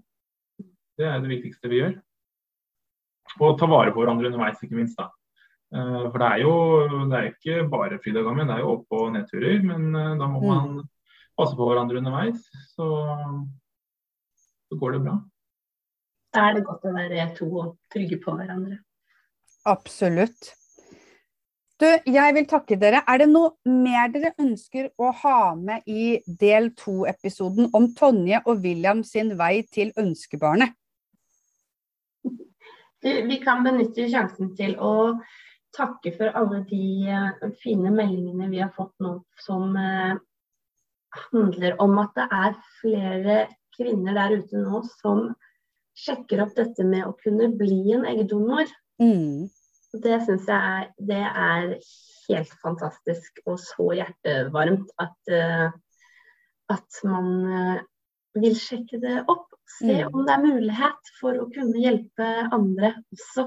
Det 0.99 1.07
er 1.09 1.21
det 1.23 1.31
viktigste 1.33 1.71
vi 1.73 1.81
gjør. 1.81 1.95
Og 3.41 3.57
ta 3.59 3.67
vare 3.67 3.93
på 3.95 4.03
hverandre 4.03 4.29
underveis, 4.31 4.61
ikke 4.63 4.79
minst. 4.79 4.99
da. 5.01 5.09
For 5.75 6.21
det 6.23 6.27
er 6.29 6.43
jo 6.45 6.55
det 7.11 7.19
er 7.19 7.31
ikke 7.33 7.69
bare 7.73 7.99
fryd 8.03 8.21
og 8.21 8.29
gammen, 8.29 8.47
det 8.47 8.59
er 8.59 8.63
jo 8.63 8.75
opp- 8.77 8.95
og 8.95 9.09
nedturer. 9.17 9.63
Men 9.67 9.89
da 10.21 10.29
må 10.31 10.43
man 10.45 10.83
passe 11.35 11.57
på 11.59 11.67
hverandre 11.67 11.99
underveis, 11.99 12.45
så, 12.77 12.89
så 14.69 14.79
går 14.79 14.97
det 14.97 15.05
bra. 15.07 15.17
Da 16.35 16.49
er 16.49 16.59
det 16.59 16.67
godt 16.67 16.87
å 16.87 16.93
være 16.95 17.29
to 17.39 17.49
og 17.63 17.73
trygge 17.95 18.21
på 18.23 18.35
hverandre. 18.39 18.79
Absolutt. 19.71 20.53
Du, 21.83 21.87
jeg 22.07 22.35
vil 22.37 22.47
takke 22.47 22.77
dere. 22.79 23.01
Er 23.11 23.19
det 23.19 23.27
noe 23.33 23.51
mer 23.67 24.13
dere 24.15 24.31
ønsker 24.39 24.93
å 24.95 25.11
ha 25.25 25.39
med 25.59 25.83
i 25.91 26.21
del 26.27 26.71
to-episoden 26.79 27.73
om 27.75 27.89
Tonje 27.99 28.39
og 28.45 28.63
William 28.63 29.03
sin 29.07 29.33
vei 29.41 29.65
til 29.75 29.91
ønskebarnet? 29.99 30.77
Vi 33.05 33.41
kan 33.43 33.67
benytte 33.67 34.07
sjansen 34.09 34.55
til 34.57 34.79
å 34.81 35.19
takke 35.75 36.15
for 36.15 36.31
alle 36.39 36.63
de 36.71 37.51
fine 37.61 37.91
meldingene 37.93 38.49
vi 38.53 38.63
har 38.63 38.71
fått 38.77 38.95
nå 39.03 39.19
som 39.43 39.75
handler 41.35 41.75
om 41.83 41.99
at 42.01 42.15
det 42.17 42.29
er 42.39 42.57
flere 42.79 43.37
kvinner 43.75 44.15
der 44.17 44.39
ute 44.39 44.63
nå 44.63 44.85
som 45.03 45.27
sjekker 45.99 46.47
opp 46.47 46.55
dette 46.57 46.87
med 46.87 47.05
å 47.07 47.17
kunne 47.19 47.51
bli 47.59 47.83
en 47.99 48.07
eggdonor. 48.09 48.71
Mm. 49.03 49.51
Det 50.03 50.21
syns 50.27 50.49
jeg 50.51 50.59
er, 50.59 50.87
det 50.99 51.23
er 51.23 51.75
helt 52.29 52.55
fantastisk 52.63 53.43
og 53.47 53.59
så 53.63 53.91
hjertevarmt 54.01 54.91
at, 54.99 55.35
at 56.73 57.03
man 57.07 57.29
vil 58.35 58.57
sjekke 58.59 58.99
det 59.03 59.21
opp. 59.29 59.51
Se 59.79 60.05
Mm. 60.05 60.15
om 60.15 60.27
det 60.27 60.33
er 60.35 60.43
mulighet 60.45 61.13
for 61.21 61.39
å 61.41 61.47
kunne 61.53 61.81
hjelpe 61.81 62.27
andre 62.53 62.91
også 63.15 63.47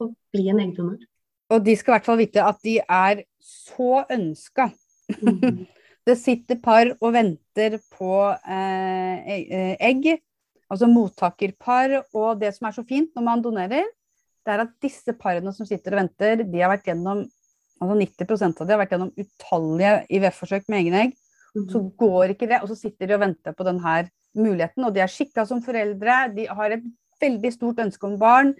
å 0.00 0.08
bli 0.32 0.48
en 0.52 0.60
eggdonor. 0.62 1.00
Og 1.52 1.64
de 1.64 1.74
skal 1.76 1.92
i 1.92 1.94
hvert 1.96 2.06
fall 2.08 2.20
vite 2.20 2.44
at 2.44 2.60
de 2.64 2.78
er 2.80 3.24
så 3.42 4.04
ønska. 4.10 4.70
Mm. 5.20 5.64
Det 6.06 6.18
sitter 6.20 6.58
par 6.60 6.90
og 7.00 7.14
venter 7.14 7.78
på 7.96 8.12
eh, 8.28 9.76
egg, 9.80 10.08
altså 10.68 10.88
mottakerpar. 10.92 11.94
Og 12.12 12.40
det 12.42 12.50
som 12.52 12.68
er 12.68 12.74
så 12.76 12.84
fint 12.84 13.08
når 13.16 13.24
man 13.24 13.44
donerer, 13.44 13.86
det 14.44 14.52
er 14.52 14.62
at 14.66 14.74
disse 14.82 15.14
parene 15.16 15.52
som 15.56 15.66
sitter 15.68 15.94
og 15.94 16.02
venter, 16.02 16.44
de 16.44 16.60
har 16.60 16.72
vært 16.72 16.90
gjennom 16.90 17.24
altså 17.82 17.96
90% 17.98 18.60
av 18.60 18.66
de 18.66 18.74
har 18.74 18.80
vært 18.80 18.92
gjennom 18.94 19.12
utallige 19.18 19.94
IVF-forsøk 20.16 20.68
med 20.68 20.80
egne 20.82 21.00
egg. 21.06 21.16
Så 21.70 21.80
går 22.00 22.34
ikke 22.34 22.48
det, 22.50 22.60
og 22.62 22.70
så 22.70 22.76
sitter 22.78 23.08
de 23.08 23.16
og 23.16 23.22
venter 23.22 23.54
på 23.54 23.66
denne 23.66 23.96
muligheten, 24.34 24.86
og 24.86 24.94
de 24.94 25.02
er 25.04 25.10
skikka 25.10 25.44
som 25.46 25.62
foreldre. 25.62 26.16
De 26.34 26.48
har 26.50 26.74
et 26.74 26.86
veldig 27.22 27.52
stort 27.54 27.82
ønske 27.84 28.08
om 28.08 28.16
barn. 28.18 28.54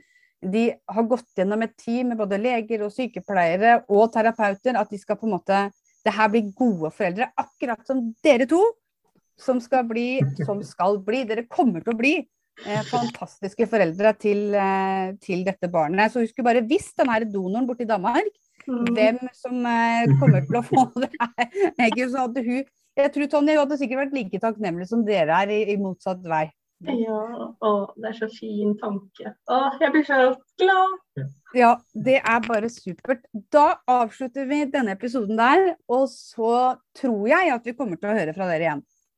De 0.44 0.68
har 0.70 1.08
gått 1.08 1.26
gjennom 1.38 1.64
et 1.64 1.74
team 1.80 2.12
med 2.12 2.20
både 2.20 2.38
leger 2.38 2.84
og 2.86 2.92
sykepleiere 2.94 3.80
og 3.88 4.12
terapeuter. 4.14 4.78
At 4.78 4.92
de 4.92 5.00
skal 5.00 5.18
på 5.18 5.28
en 5.28 5.36
måte 5.38 5.66
Det 6.04 6.12
her 6.12 6.28
blir 6.28 6.50
gode 6.52 6.90
foreldre. 6.92 7.30
Akkurat 7.40 7.80
som 7.88 8.02
dere 8.22 8.44
to, 8.44 8.60
som 9.40 9.56
skal 9.56 9.86
bli, 9.88 10.20
som 10.44 10.58
skal 10.60 10.98
bli. 11.00 11.22
Dere 11.24 11.46
kommer 11.48 11.80
til 11.80 11.94
å 11.94 11.96
bli 11.96 12.18
fantastiske 12.88 13.66
foreldre 13.70 14.14
til, 14.20 14.54
eh, 14.54 15.14
til, 15.22 15.44
dette 15.46 15.70
barnet. 15.72 16.12
Så 16.12 16.22
hun 16.22 16.30
skulle 16.30 16.48
bare 16.50 16.64
visst 16.68 17.00
her 17.00 17.26
donoren 17.26 17.66
borte 17.68 17.86
i 17.86 17.90
Danmark, 17.90 18.30
mm. 18.66 18.86
hvem 18.94 19.20
som 19.36 19.66
eh, 19.70 20.14
kommer 20.20 20.46
til 20.46 20.60
å 20.60 20.64
få 20.66 20.86
det. 21.04 21.12
Ikke, 21.88 22.08
så 22.08 22.26
hadde 22.26 22.46
hun 22.46 22.64
jeg 22.94 23.10
tror 23.10 23.26
Tonje 23.26 23.56
hadde 23.58 23.76
sikkert 23.78 24.04
vært 24.04 24.12
like 24.14 24.38
takknemlig 24.38 24.86
som 24.86 25.00
dere 25.06 25.34
er, 25.42 25.50
i, 25.50 25.64
i 25.72 25.80
motsatt 25.80 26.22
vei. 26.30 26.44
Ja, 26.84 27.20
å, 27.64 27.70
det 27.96 28.10
er 28.10 28.16
så 28.18 28.28
fin 28.30 28.74
tanke. 28.78 29.32
Å, 29.50 29.58
jeg 29.80 29.92
blir 29.94 30.04
så 30.06 30.18
glad. 30.60 30.94
Ja, 31.56 31.72
det 32.06 32.18
er 32.20 32.44
bare 32.44 32.70
supert. 32.70 33.24
Da 33.54 33.80
avslutter 33.90 34.46
vi 34.50 34.64
denne 34.70 34.94
episoden 34.94 35.38
der, 35.38 35.72
og 35.90 36.06
så 36.12 36.74
tror 36.98 37.30
jeg 37.30 37.54
at 37.54 37.66
vi 37.66 37.76
kommer 37.78 37.98
til 37.98 38.12
å 38.12 38.18
høre 38.18 38.34
fra 38.36 38.50
dere 38.50 38.68
igjen. 38.68 38.84